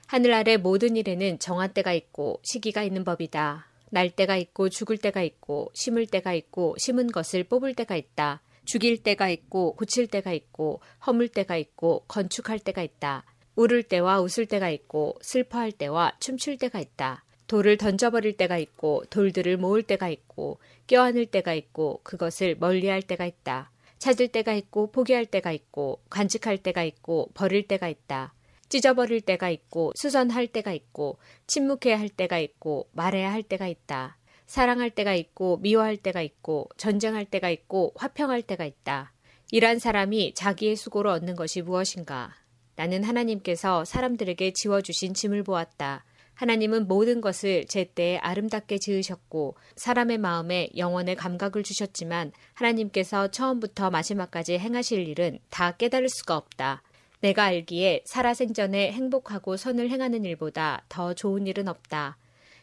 하늘 0.07 0.33
아래 0.33 0.57
모든 0.57 0.97
일에는 0.97 1.39
정한 1.39 1.73
때가 1.73 1.93
있고 1.93 2.41
시기가 2.43 2.83
있는 2.83 3.05
법이다. 3.05 3.67
날 3.91 4.11
때가 4.11 4.37
있고 4.37 4.69
죽을 4.69 4.97
때가 4.97 5.23
있고 5.23 5.71
심을 5.75 6.07
때가 6.07 6.33
있고 6.35 6.77
심은 6.79 7.09
것을 7.09 7.45
뽑을 7.45 7.75
때가 7.75 7.97
있다. 7.97 8.41
죽일 8.65 9.03
때가 9.03 9.29
있고 9.29 9.75
고칠 9.75 10.07
때가 10.07 10.33
있고 10.33 10.81
허물 11.07 11.29
때가 11.29 11.57
있고 11.57 12.05
건축할 12.09 12.59
때가 12.59 12.83
있다. 12.83 13.25
울을 13.57 13.83
때와 13.83 14.21
웃을 14.21 14.47
때가 14.47 14.71
있고 14.71 15.19
슬퍼할 15.23 15.73
때와 15.73 16.13
춤출 16.21 16.57
때가 16.59 16.79
있다. 16.81 17.25
돌을 17.47 17.79
던져버릴 17.79 18.37
때가 18.37 18.59
있고 18.59 19.05
돌들을 19.11 19.57
모을 19.57 19.83
때가 19.83 20.09
있고 20.09 20.61
껴안을 20.87 21.27
때가 21.27 21.53
있고 21.55 22.01
그것을 22.05 22.57
멀리할 22.61 23.03
때가 23.03 23.27
있다. 23.27 23.73
찾을 23.99 24.29
때가 24.29 24.55
있고 24.55 24.91
포기할 24.93 25.27
때가 25.27 25.53
있고 25.53 26.01
간직할 26.09 26.59
때가 26.59 26.85
있고 26.85 27.31
버릴 27.35 27.67
때가 27.67 27.89
있다. 27.89 28.33
찢어버릴 28.69 29.21
때가 29.23 29.51
있고 29.51 29.93
수선할 29.97 30.47
때가 30.47 30.73
있고 30.73 31.19
침묵해야 31.49 31.99
할 31.99 32.09
때가 32.09 32.39
있고 32.39 32.89
말해야 32.93 33.33
할 33.33 33.43
때가 33.43 33.67
있다. 33.67 34.17
사랑할 34.51 34.91
때가 34.91 35.15
있고 35.15 35.59
미워할 35.59 35.97
때가 35.97 36.23
있고 36.23 36.69
전쟁할 36.77 37.25
때가 37.25 37.51
있고 37.51 37.93
화평할 37.95 38.43
때가 38.43 38.65
있다. 38.65 39.13
이러한 39.53 39.79
사람이 39.79 40.35
자기의 40.35 40.75
수고로 40.75 41.13
얻는 41.13 41.37
것이 41.37 41.63
무엇인가? 41.63 42.35
나는 42.75 43.05
하나님께서 43.05 43.85
사람들에게 43.85 44.53
지워주신 44.55 45.15
짐을 45.15 45.45
보았다. 45.45 46.05
하나님은 46.35 46.89
모든 46.89 47.21
것을 47.21 47.65
제때에 47.67 48.19
아름답게 48.19 48.79
지으셨고 48.79 49.55
사람의 49.77 50.19
마음에 50.19 50.69
영원의 50.77 51.15
감각을 51.15 51.63
주셨지만 51.63 52.33
하나님께서 52.55 53.31
처음부터 53.31 53.91
마지막까지 53.91 54.59
행하실 54.59 55.07
일은 55.07 55.39
다 55.51 55.77
깨달을 55.77 56.09
수가 56.09 56.37
없다. 56.37 56.83
내가 57.21 57.45
알기에 57.45 58.03
살아생전에 58.05 58.91
행복하고 58.91 59.57
선을 59.57 59.91
행하는 59.91 60.25
일보다 60.25 60.83
더 60.89 61.15
좋은 61.15 61.47
일은 61.47 61.69
없다. 61.69 62.17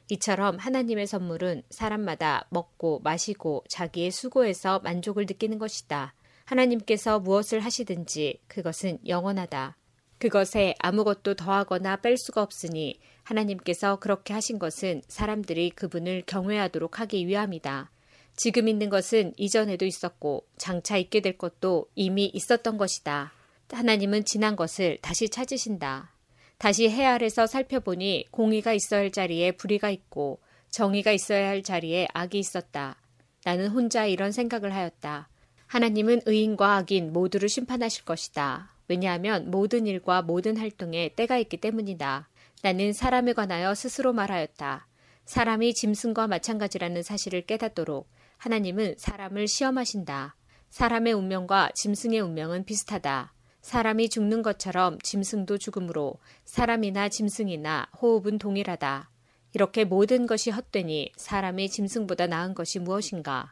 이처럼 0.09 0.57
하나님의 0.57 1.07
선물은 1.07 1.63
사람마다 1.69 2.47
먹고 2.49 3.01
마시고 3.03 3.63
자기의 3.67 4.11
수고에서 4.11 4.79
만족을 4.79 5.25
느끼는 5.25 5.57
것이다. 5.59 6.13
하나님께서 6.45 7.19
무엇을 7.19 7.59
하시든지 7.59 8.39
그것은 8.47 8.99
영원하다. 9.05 9.75
그것에 10.17 10.75
아무것도 10.79 11.35
더하거나 11.35 11.97
뺄 11.97 12.17
수가 12.17 12.41
없으니 12.41 12.99
하나님께서 13.23 13.97
그렇게 13.97 14.33
하신 14.33 14.57
것은 14.57 15.01
사람들이 15.07 15.71
그분을 15.71 16.23
경외하도록 16.25 16.99
하기 17.01 17.27
위함이다. 17.27 17.91
지금 18.35 18.67
있는 18.67 18.89
것은 18.89 19.33
이전에도 19.35 19.85
있었고 19.85 20.45
장차 20.57 20.97
있게 20.97 21.21
될 21.21 21.37
것도 21.37 21.87
이미 21.95 22.25
있었던 22.25 22.77
것이다. 22.77 23.33
하나님은 23.71 24.25
지난 24.25 24.55
것을 24.55 24.97
다시 25.01 25.27
찾으신다. 25.29 26.11
다시 26.57 26.89
해 26.89 27.05
아래서 27.05 27.45
살펴보니 27.45 28.25
공의가 28.31 28.73
있어야 28.73 29.01
할 29.01 29.11
자리에 29.11 29.51
불의가 29.51 29.89
있고 29.91 30.39
정의가 30.69 31.11
있어야 31.11 31.49
할 31.49 31.61
자리에 31.61 32.07
악이 32.13 32.39
있었다. 32.39 32.99
나는 33.45 33.67
혼자 33.69 34.05
이런 34.05 34.31
생각을 34.31 34.73
하였다. 34.73 35.29
하나님은 35.67 36.21
의인과 36.25 36.77
악인 36.77 37.13
모두를 37.13 37.47
심판하실 37.47 38.05
것이다. 38.05 38.73
왜냐하면 38.87 39.51
모든 39.51 39.85
일과 39.85 40.21
모든 40.21 40.57
활동에 40.57 41.09
때가 41.15 41.37
있기 41.37 41.57
때문이다. 41.57 42.29
나는 42.63 42.93
사람에 42.93 43.33
관하여 43.33 43.75
스스로 43.75 44.13
말하였다. 44.13 44.87
사람이 45.25 45.73
짐승과 45.73 46.27
마찬가지라는 46.27 47.03
사실을 47.03 47.45
깨닫도록 47.45 48.09
하나님은 48.37 48.95
사람을 48.97 49.47
시험하신다. 49.47 50.35
사람의 50.69 51.13
운명과 51.13 51.71
짐승의 51.75 52.19
운명은 52.21 52.65
비슷하다. 52.65 53.33
사람이 53.67 54.07
죽는 54.07 54.43
것처럼 54.43 54.97
짐승도 55.01 55.57
죽으므로 55.57 56.13
사람이나 56.45 57.09
짐승이나 57.09 57.89
호흡은 58.01 58.37
동일하다. 58.37 59.09
이렇게 59.53 59.83
모든 59.83 60.25
것이 60.25 60.51
헛되니 60.51 61.11
사람이 61.17 61.69
짐승보다 61.69 62.27
나은 62.27 62.53
것이 62.53 62.79
무엇인가? 62.79 63.51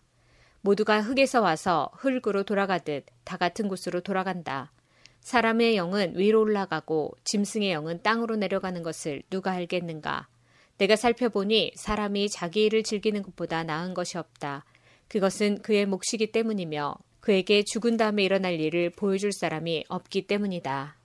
모두가 0.61 1.01
흙에서 1.01 1.41
와서 1.41 1.91
흙으로 1.95 2.43
돌아가듯 2.43 3.05
다 3.25 3.35
같은 3.35 3.67
곳으로 3.67 3.99
돌아간다. 3.99 4.71
사람의 5.19 5.75
영은 5.75 6.17
위로 6.17 6.39
올라가고 6.43 7.11
짐승의 7.25 7.73
영은 7.73 8.01
땅으로 8.01 8.37
내려가는 8.37 8.83
것을 8.83 9.21
누가 9.29 9.51
알겠는가? 9.51 10.29
내가 10.77 10.95
살펴보니 10.95 11.73
사람이 11.75 12.29
자기 12.29 12.63
일을 12.63 12.83
즐기는 12.83 13.21
것보다 13.21 13.65
나은 13.65 13.93
것이 13.93 14.17
없다. 14.17 14.63
그것은 15.09 15.61
그의 15.61 15.85
몫이기 15.85 16.31
때문이며 16.31 16.95
그에게 17.25 17.63
죽은 17.63 17.97
다음에 17.97 18.23
일어날 18.23 18.59
일을 18.59 18.91
보여줄 18.91 19.31
사람이 19.31 19.85
없기 19.89 20.27
때문이다. 20.27 20.95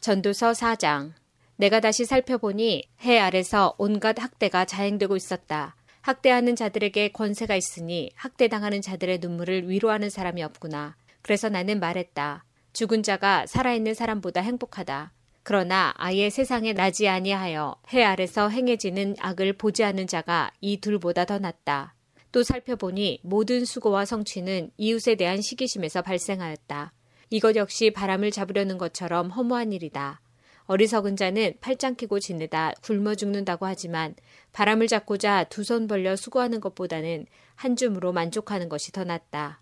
전도서 0.00 0.52
4장 0.52 1.10
내가 1.56 1.80
다시 1.80 2.04
살펴보니 2.04 2.84
해 3.02 3.18
아래서 3.18 3.74
온갖 3.78 4.22
학대가 4.22 4.64
자행되고 4.64 5.16
있었다. 5.16 5.74
학대하는 6.02 6.54
자들에게 6.54 7.08
권세가 7.08 7.56
있으니 7.56 8.12
학대당하는 8.14 8.80
자들의 8.80 9.18
눈물을 9.18 9.68
위로하는 9.68 10.08
사람이 10.08 10.40
없구나. 10.44 10.94
그래서 11.20 11.48
나는 11.48 11.80
말했다. 11.80 12.44
죽은 12.72 13.02
자가 13.02 13.46
살아있는 13.46 13.94
사람보다 13.94 14.40
행복하다. 14.40 15.10
그러나 15.42 15.94
아예 15.96 16.30
세상에 16.30 16.74
나지 16.74 17.08
아니하여 17.08 17.74
해 17.92 18.04
아래서 18.04 18.48
행해지는 18.48 19.16
악을 19.18 19.54
보지 19.54 19.82
않는 19.82 20.06
자가 20.06 20.52
이 20.60 20.80
둘보다 20.80 21.24
더 21.24 21.40
낫다. 21.40 21.96
또 22.32 22.42
살펴보니 22.42 23.20
모든 23.22 23.64
수고와 23.64 24.04
성취는 24.04 24.70
이웃에 24.76 25.16
대한 25.16 25.40
시기심에서 25.40 26.02
발생하였다. 26.02 26.92
이것 27.30 27.56
역시 27.56 27.90
바람을 27.90 28.30
잡으려는 28.30 28.78
것처럼 28.78 29.30
허무한 29.30 29.72
일이다. 29.72 30.20
어리석은 30.66 31.16
자는 31.16 31.54
팔짱 31.60 31.96
끼고 31.96 32.20
지내다 32.20 32.74
굶어 32.82 33.16
죽는다고 33.16 33.66
하지만 33.66 34.14
바람을 34.52 34.86
잡고자 34.86 35.44
두 35.44 35.62
손 35.64 35.88
벌려 35.88 36.14
수고하는 36.14 36.60
것보다는 36.60 37.26
한 37.56 37.76
줌으로 37.76 38.12
만족하는 38.12 38.68
것이 38.68 38.92
더 38.92 39.02
낫다. 39.04 39.60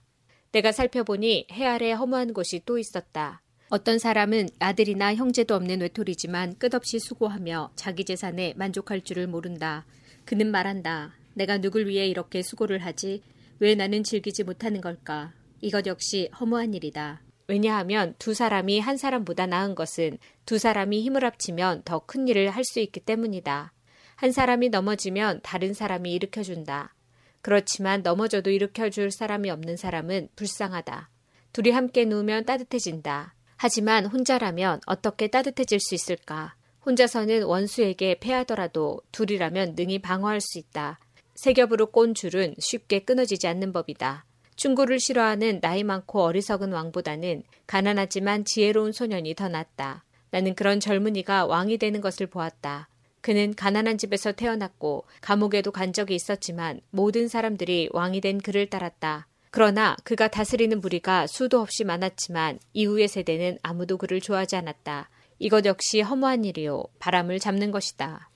내가 0.52 0.72
살펴보니 0.72 1.46
해 1.50 1.66
아래 1.66 1.92
허무한 1.92 2.32
곳이 2.32 2.62
또 2.66 2.78
있었다. 2.78 3.42
어떤 3.70 3.98
사람은 3.98 4.48
아들이나 4.58 5.14
형제도 5.14 5.54
없는 5.54 5.80
외톨이지만 5.82 6.56
끝없이 6.58 6.98
수고하며 6.98 7.72
자기 7.74 8.04
재산에 8.04 8.54
만족할 8.56 9.02
줄을 9.02 9.26
모른다. 9.26 9.84
그는 10.24 10.50
말한다. 10.50 11.17
내가 11.38 11.58
누굴 11.58 11.86
위해 11.86 12.06
이렇게 12.08 12.42
수고를 12.42 12.80
하지? 12.80 13.22
왜 13.60 13.76
나는 13.76 14.02
즐기지 14.02 14.42
못하는 14.42 14.80
걸까? 14.80 15.32
이것 15.60 15.86
역시 15.86 16.28
허무한 16.38 16.74
일이다. 16.74 17.22
왜냐하면 17.46 18.14
두 18.18 18.34
사람이 18.34 18.80
한 18.80 18.96
사람보다 18.96 19.46
나은 19.46 19.76
것은 19.76 20.18
두 20.44 20.58
사람이 20.58 21.00
힘을 21.00 21.24
합치면 21.24 21.82
더 21.84 22.00
큰 22.00 22.26
일을 22.26 22.50
할 22.50 22.64
수 22.64 22.80
있기 22.80 23.00
때문이다. 23.00 23.72
한 24.16 24.32
사람이 24.32 24.70
넘어지면 24.70 25.40
다른 25.44 25.74
사람이 25.74 26.12
일으켜준다. 26.12 26.94
그렇지만 27.40 28.02
넘어져도 28.02 28.50
일으켜줄 28.50 29.12
사람이 29.12 29.48
없는 29.48 29.76
사람은 29.76 30.30
불쌍하다. 30.34 31.08
둘이 31.52 31.70
함께 31.70 32.04
누우면 32.04 32.46
따뜻해진다. 32.46 33.34
하지만 33.56 34.06
혼자라면 34.06 34.80
어떻게 34.86 35.28
따뜻해질 35.28 35.78
수 35.78 35.94
있을까? 35.94 36.56
혼자서는 36.84 37.44
원수에게 37.44 38.18
패하더라도 38.18 39.00
둘이라면 39.12 39.74
능히 39.76 40.00
방어할 40.00 40.40
수 40.40 40.58
있다. 40.58 40.98
세 41.38 41.52
겹으로 41.52 41.92
꼰 41.92 42.14
줄은 42.14 42.56
쉽게 42.58 42.98
끊어지지 43.04 43.46
않는 43.46 43.72
법이다. 43.72 44.24
충고를 44.56 44.98
싫어하는 44.98 45.60
나이 45.60 45.84
많고 45.84 46.24
어리석은 46.24 46.72
왕보다는 46.72 47.44
가난하지만 47.68 48.44
지혜로운 48.44 48.90
소년이 48.90 49.36
더 49.36 49.48
낫다. 49.48 50.04
나는 50.32 50.56
그런 50.56 50.80
젊은이가 50.80 51.46
왕이 51.46 51.78
되는 51.78 52.00
것을 52.00 52.26
보았다. 52.26 52.88
그는 53.20 53.54
가난한 53.54 53.98
집에서 53.98 54.32
태어났고 54.32 55.04
감옥에도 55.20 55.70
간 55.70 55.92
적이 55.92 56.16
있었지만 56.16 56.80
모든 56.90 57.28
사람들이 57.28 57.90
왕이 57.92 58.20
된 58.20 58.40
그를 58.40 58.68
따랐다. 58.68 59.28
그러나 59.52 59.94
그가 60.02 60.26
다스리는 60.26 60.80
무리가 60.80 61.28
수도 61.28 61.60
없이 61.60 61.84
많았지만 61.84 62.58
이후의 62.72 63.06
세대는 63.06 63.58
아무도 63.62 63.96
그를 63.96 64.20
좋아하지 64.20 64.56
않았다. 64.56 65.08
이것 65.38 65.64
역시 65.66 66.00
허무한 66.00 66.44
일이요. 66.44 66.82
바람을 66.98 67.38
잡는 67.38 67.70
것이다. 67.70 68.28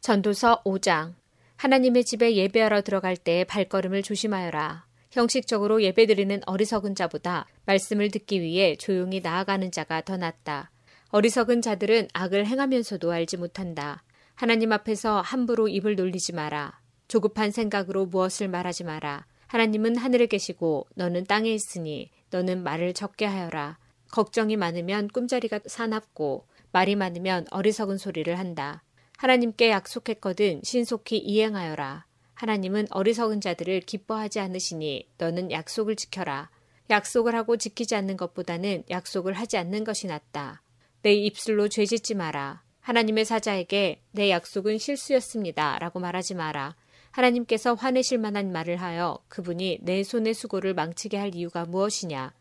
전도서 0.00 0.62
5장 0.64 1.19
하나님의 1.60 2.04
집에 2.04 2.36
예배하러 2.36 2.80
들어갈 2.80 3.18
때 3.18 3.44
발걸음을 3.44 4.02
조심하여라. 4.02 4.86
형식적으로 5.10 5.82
예배드리는 5.82 6.40
어리석은 6.46 6.94
자보다 6.94 7.46
말씀을 7.66 8.10
듣기 8.10 8.40
위해 8.40 8.76
조용히 8.76 9.20
나아가는 9.20 9.70
자가 9.70 10.00
더 10.00 10.16
낫다. 10.16 10.70
어리석은 11.10 11.60
자들은 11.60 12.08
악을 12.14 12.46
행하면서도 12.46 13.12
알지 13.12 13.36
못한다. 13.36 14.02
하나님 14.34 14.72
앞에서 14.72 15.20
함부로 15.20 15.68
입을 15.68 15.96
놀리지 15.96 16.32
마라. 16.32 16.80
조급한 17.08 17.50
생각으로 17.50 18.06
무엇을 18.06 18.48
말하지 18.48 18.84
마라. 18.84 19.26
하나님은 19.48 19.98
하늘에 19.98 20.24
계시고 20.24 20.86
너는 20.94 21.26
땅에 21.26 21.50
있으니 21.50 22.08
너는 22.30 22.62
말을 22.62 22.94
적게 22.94 23.26
하여라. 23.26 23.76
걱정이 24.12 24.56
많으면 24.56 25.08
꿈자리가 25.08 25.60
사납고 25.66 26.46
말이 26.72 26.96
많으면 26.96 27.44
어리석은 27.50 27.98
소리를 27.98 28.38
한다. 28.38 28.82
하나님께 29.20 29.68
약속했거든 29.68 30.62
신속히 30.64 31.18
이행하여라. 31.18 32.06
하나님은 32.32 32.86
어리석은 32.90 33.42
자들을 33.42 33.80
기뻐하지 33.80 34.40
않으시니 34.40 35.10
너는 35.18 35.50
약속을 35.50 35.96
지켜라. 35.96 36.48
약속을 36.88 37.34
하고 37.34 37.58
지키지 37.58 37.94
않는 37.96 38.16
것보다는 38.16 38.84
약속을 38.88 39.34
하지 39.34 39.58
않는 39.58 39.84
것이 39.84 40.06
낫다. 40.06 40.62
내 41.02 41.12
입술로 41.12 41.68
죄 41.68 41.84
짓지 41.84 42.14
마라. 42.14 42.62
하나님의 42.80 43.26
사자에게 43.26 44.00
내 44.12 44.30
약속은 44.30 44.78
실수였습니다. 44.78 45.78
라고 45.80 46.00
말하지 46.00 46.34
마라. 46.34 46.74
하나님께서 47.10 47.74
화내실 47.74 48.16
만한 48.16 48.50
말을 48.52 48.76
하여 48.76 49.18
그분이 49.28 49.80
내 49.82 50.02
손의 50.02 50.32
수고를 50.32 50.72
망치게 50.72 51.18
할 51.18 51.34
이유가 51.34 51.66
무엇이냐? 51.66 52.32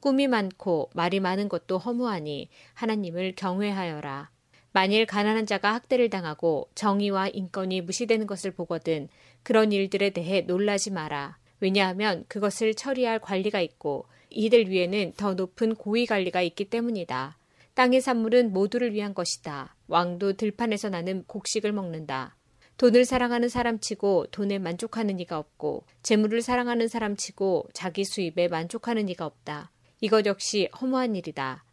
꿈이 0.00 0.26
많고 0.26 0.90
말이 0.92 1.20
많은 1.20 1.48
것도 1.48 1.78
허무하니 1.78 2.48
하나님을 2.74 3.34
경외하여라. 3.36 4.34
만일 4.76 5.06
가난한 5.06 5.46
자가 5.46 5.72
학대를 5.72 6.10
당하고 6.10 6.68
정의와 6.74 7.28
인권이 7.28 7.80
무시되는 7.80 8.26
것을 8.26 8.50
보거든 8.50 9.08
그런 9.42 9.72
일들에 9.72 10.10
대해 10.10 10.42
놀라지 10.42 10.90
마라. 10.90 11.38
왜냐하면 11.60 12.26
그것을 12.28 12.74
처리할 12.74 13.18
관리가 13.20 13.62
있고 13.62 14.04
이들 14.28 14.68
위에는 14.68 15.14
더 15.16 15.32
높은 15.32 15.76
고위 15.76 16.04
관리가 16.04 16.42
있기 16.42 16.66
때문이다. 16.66 17.38
땅의 17.72 18.02
산물은 18.02 18.52
모두를 18.52 18.92
위한 18.92 19.14
것이다. 19.14 19.74
왕도 19.88 20.34
들판에서 20.34 20.90
나는 20.90 21.24
곡식을 21.26 21.72
먹는다. 21.72 22.36
돈을 22.76 23.06
사랑하는 23.06 23.48
사람치고 23.48 24.26
돈에 24.30 24.58
만족하는 24.58 25.20
이가 25.20 25.38
없고 25.38 25.86
재물을 26.02 26.42
사랑하는 26.42 26.88
사람치고 26.88 27.70
자기 27.72 28.04
수입에 28.04 28.48
만족하는 28.48 29.08
이가 29.08 29.24
없다. 29.24 29.70
이것 30.02 30.26
역시 30.26 30.68
허무한 30.78 31.16
일이다. 31.16 31.64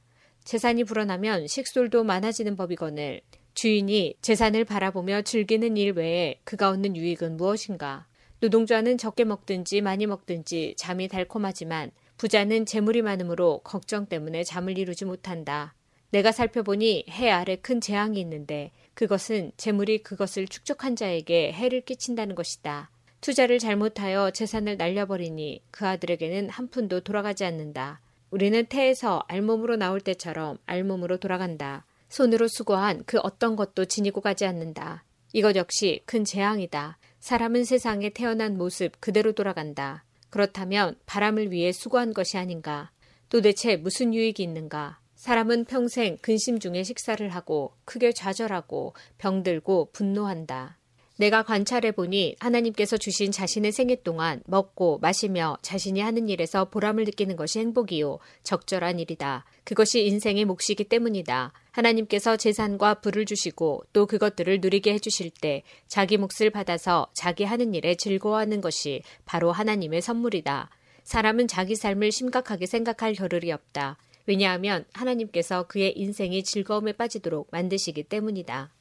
재산이 0.44 0.84
불어나면 0.84 1.48
식솔도 1.48 2.04
많아지는 2.04 2.56
법이거늘 2.56 3.22
주인이 3.54 4.16
재산을 4.22 4.66
바라보며 4.66 5.22
즐기는 5.22 5.78
일 5.78 5.94
외에 5.94 6.40
그가 6.44 6.70
얻는 6.70 6.96
유익은 6.96 7.38
무엇인가? 7.38 8.08
노동자는 8.40 8.98
적게 8.98 9.24
먹든지 9.24 9.82
많이 9.82 10.06
먹든지 10.06 10.76
잠이 10.78 11.08
달콤하지만 11.08 11.92
부자는 12.18 12.66
재물이 12.66 13.02
많으므로 13.02 13.62
걱정 13.64 14.06
때문에 14.06 14.44
잠을 14.44 14.78
이루지 14.78 15.06
못한다. 15.06 15.74
내가 16.10 16.32
살펴보니 16.32 17.06
해 17.10 17.32
아래 17.32 17.56
큰 17.56 17.82
재앙이 17.82 18.20
있는데 18.20 18.72
그것은 18.94 19.52
재물이 19.58 20.04
그것을 20.04 20.48
축적한 20.48 20.96
자에게 20.96 21.52
해를 21.54 21.82
끼친다는 21.82 22.36
것이다. 22.36 22.92
투자를 23.22 23.58
잘못하여 23.58 24.32
재산을 24.32 24.78
날려버리니 24.78 25.64
그 25.72 25.88
아들에게는 25.88 26.50
한 26.50 26.68
푼도 26.68 27.00
돌아가지 27.00 27.46
않는다. 27.46 28.02
우리는 28.34 28.66
태에서 28.66 29.24
알몸으로 29.28 29.76
나올 29.76 30.02
때처럼 30.02 30.58
알몸으로 30.66 31.18
돌아간다. 31.18 31.86
손으로 32.10 32.48
수고한 32.48 33.04
그 33.06 33.20
어떤 33.20 33.56
것도 33.56 33.86
지니고 33.86 34.22
가지 34.22 34.48
않는다. 34.48 35.04
이것 35.34 35.56
역시 35.56 36.02
큰 36.08 36.26
재앙이다. 36.26 36.98
사람은 37.20 37.64
세상에 37.64 38.10
태어난 38.10 38.58
모습 38.58 39.00
그대로 39.00 39.34
돌아간다. 39.34 40.04
그렇다면 40.32 40.96
바람을 41.06 41.52
위해 41.52 41.72
수고한 41.72 42.12
것이 42.12 42.40
아닌가? 42.40 42.90
도대체 43.30 43.76
무슨 43.76 44.16
유익이 44.16 44.42
있는가? 44.42 45.00
사람은 45.14 45.66
평생 45.66 46.18
근심 46.20 46.58
중에 46.58 46.82
식사를 46.82 47.30
하고 47.30 47.76
크게 47.86 48.14
좌절하고 48.14 48.96
병들고 49.20 49.92
분노한다. 49.94 50.80
내가 51.18 51.44
관찰해 51.44 51.92
보니 51.92 52.38
하나님께서 52.40 52.98
주신 52.98 53.32
자신의 53.32 53.72
생애 53.72 53.96
동안 53.96 54.42
먹고 54.46 54.98
마시며 55.00 55.58
자신이 55.62 56.00
하는 56.00 56.28
일에서 56.28 56.66
보람을 56.66 57.04
느끼는 57.06 57.36
것이 57.36 57.60
행복이요. 57.60 58.18
적절한 58.44 59.00
일이다. 59.00 59.46
그것이 59.64 60.06
인생의 60.06 60.46
몫이기 60.46 60.86
때문이다. 60.86 61.54
하나님께서 61.72 62.38
재산과 62.38 62.96
부를 62.96 63.26
주시고 63.26 63.84
또 63.94 64.06
그것들을 64.08 64.60
누리게 64.62 64.94
해주실 64.94 65.32
때 65.40 65.64
자기 65.88 66.18
몫을 66.18 66.50
받아서 66.52 67.08
자기 67.14 67.44
하는 67.44 67.74
일에 67.76 67.96
즐거워하는 67.96 68.62
것이 68.62 69.04
바로 69.26 69.52
하나님의 69.52 70.02
선물이다. 70.02 70.70
사람은 71.04 71.48
자기 71.48 71.76
삶을 71.76 72.12
심각하게 72.12 72.66
생각할 72.66 73.14
겨를이 73.14 73.52
없다. 73.52 73.98
왜냐하면 74.26 74.86
하나님께서 74.94 75.68
그의 75.68 75.98
인생이 75.98 76.44
즐거움에 76.44 76.94
빠지도록 76.94 77.50
만드시기 77.52 78.04
때문이다. 78.04 78.72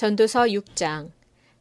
전도서 0.00 0.44
6장 0.44 1.10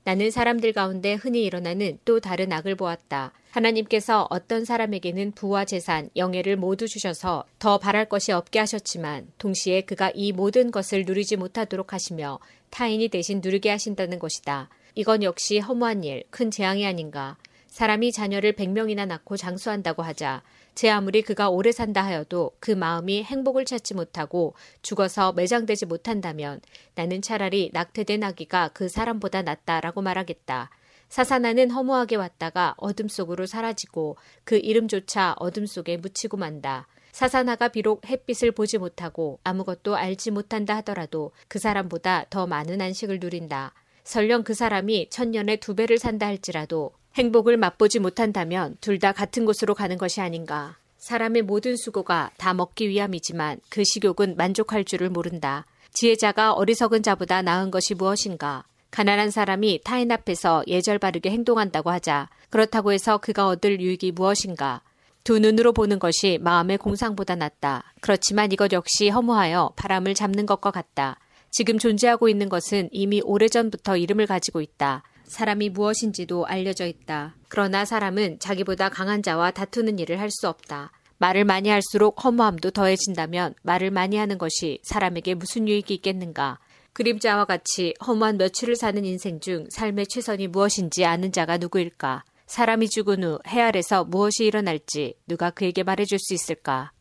나는 0.06 0.32
사람들 0.32 0.72
가운데 0.72 1.16
흔히 1.16 1.44
일어나는 1.44 2.00
또 2.06 2.22
다른 2.22 2.54
악을 2.54 2.76
보았다. 2.76 3.34
하나님께서 3.52 4.28
어떤 4.30 4.64
사람에게는 4.64 5.34
부와 5.34 5.66
재산, 5.66 6.10
영예를 6.16 6.56
모두 6.56 6.88
주셔서 6.88 7.44
더 7.60 7.80
바랄 7.80 8.08
것이 8.08 8.32
없게 8.32 8.60
하셨지만 8.60 9.28
동시에 9.40 9.82
그가 9.82 10.14
이 10.16 10.32
모든 10.32 10.72
것을 10.72 11.04
누리지 11.06 11.36
못하도록 11.36 11.92
하시며 11.92 12.40
타인이 12.70 13.10
대신 13.10 13.42
누리게 13.44 13.70
하신다는 13.72 14.20
것이다. 14.20 14.70
이건 14.96 15.22
역시 15.24 15.60
허무한 15.60 16.06
일, 16.06 16.24
큰 16.30 16.50
재앙이 16.50 16.86
아닌가. 16.86 17.36
사람이 17.68 18.14
자녀를 18.14 18.54
100명이나 18.54 19.06
낳고 19.06 19.36
장수한다고 19.36 20.02
하자 20.02 20.44
제 20.80 20.90
아무리 20.90 21.24
그가 21.24 21.50
오래 21.50 21.74
산다 21.74 22.06
하여도 22.06 22.52
그 22.62 22.72
마음이 22.72 23.26
행복을 23.26 23.66
찾지 23.66 23.96
못하고 23.96 24.54
죽어서 24.82 25.34
매장되지 25.34 25.86
못한다면 25.88 26.62
나는 26.96 27.22
차라리 27.22 27.70
낙태된 27.74 28.24
아기가 28.24 28.70
그 28.70 28.88
사람보다 28.88 29.42
낫다라고 29.42 30.02
말하겠다. 30.02 30.70
사사나는 31.10 31.72
허무하게 31.72 32.16
왔다가 32.16 32.76
어둠 32.78 33.10
속으로 33.10 33.46
사라지고 33.46 34.16
그 34.46 34.56
이름조차 34.56 35.36
어둠 35.40 35.66
속에 35.66 35.98
묻히고 35.98 36.38
만다. 36.38 36.88
사사나가 37.12 37.68
비록 37.68 38.08
햇빛을 38.08 38.54
보지 38.54 38.78
못하고 38.78 39.42
아무것도 39.44 39.98
알지 39.98 40.32
못한다 40.32 40.78
하더라도 40.78 41.34
그 41.50 41.60
사람보다 41.60 42.28
더 42.30 42.48
많은 42.48 42.80
안식을 42.80 43.20
누린다. 43.20 43.74
설령 44.06 44.46
그 44.46 44.54
사람이 44.54 45.10
천년에 45.10 45.58
두 45.58 45.76
배를 45.76 45.98
산다 45.98 46.28
할지라도 46.28 46.94
행복을 47.16 47.58
맛보지 47.58 48.00
못한다면 48.00 48.78
둘 48.82 49.00
다 49.00 49.12
같은 49.12 49.46
곳으로 49.46 49.74
가는 49.76 49.98
것이 49.98 50.22
아닌가. 50.22 50.78
사람의 50.98 51.44
모든 51.44 51.76
수고가 51.78 52.32
다 52.38 52.54
먹기 52.54 52.90
위함이지만 52.90 53.60
그 53.70 53.84
식욕은 53.86 54.36
만족할 54.36 54.84
줄을 54.84 55.10
모른다. 55.10 55.66
지혜자가 55.94 56.54
어리석은 56.54 57.04
자보다 57.04 57.42
나은 57.42 57.72
것이 57.72 57.96
무엇인가? 57.96 58.66
가난한 58.92 59.32
사람이 59.32 59.82
타인 59.84 60.12
앞에서 60.12 60.64
예절 60.68 61.00
바르게 61.00 61.30
행동한다고 61.32 61.90
하자. 61.92 62.30
그렇다고 62.50 62.92
해서 62.92 63.18
그가 63.18 63.48
얻을 63.48 63.80
유익이 63.80 64.12
무엇인가? 64.12 64.82
두 65.24 65.40
눈으로 65.40 65.74
보는 65.74 66.00
것이 66.00 66.38
마음의 66.42 66.78
공상보다 66.80 67.36
낫다. 67.36 67.94
그렇지만 68.02 68.52
이것 68.52 68.74
역시 68.74 69.10
허무하여 69.10 69.74
바람을 69.76 70.16
잡는 70.16 70.46
것과 70.46 70.72
같다. 70.72 71.18
지금 71.52 71.78
존재하고 71.78 72.30
있는 72.30 72.50
것은 72.50 72.90
이미 72.92 73.22
오래전부터 73.24 73.98
이름을 73.98 74.28
가지고 74.28 74.62
있다. 74.62 75.04
사람이 75.30 75.70
무엇인지도 75.70 76.46
알려져 76.48 76.86
있다. 76.86 77.36
그러나 77.48 77.86
사람은 77.86 78.40
자기보다 78.40 78.90
강한 78.90 79.24
자와 79.24 79.52
다투는 79.52 80.00
일을 80.00 80.20
할 80.20 80.30
수 80.32 80.48
없다. 80.48 80.92
말을 81.20 81.44
많이 81.44 81.70
할수록 81.70 82.24
허무함도 82.24 82.72
더해진다면 82.72 83.54
말을 83.62 83.92
많이 83.92 84.16
하는 84.18 84.38
것이 84.38 84.80
사람에게 84.84 85.36
무슨 85.36 85.68
유익이 85.68 85.94
있겠는가? 85.96 86.60
그림자와 86.94 87.46
같이 87.46 87.94
허무한 88.06 88.38
며칠을 88.38 88.76
사는 88.76 89.04
인생 89.06 89.40
중 89.40 89.66
삶의 89.70 90.08
최선이 90.08 90.48
무엇인지 90.48 91.06
아는 91.06 91.32
자가 91.32 91.58
누구일까? 91.58 92.24
사람이 92.48 92.90
죽은 92.90 93.24
후 93.24 93.40
해 93.48 93.62
아래서 93.62 94.04
무엇이 94.04 94.46
일어날지 94.46 95.16
누가 95.28 95.50
그에게 95.52 95.84
말해줄 95.84 96.18
수 96.20 96.34
있을까? 96.34 96.92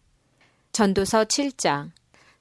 전도서 0.73 1.25
7장 1.25 1.91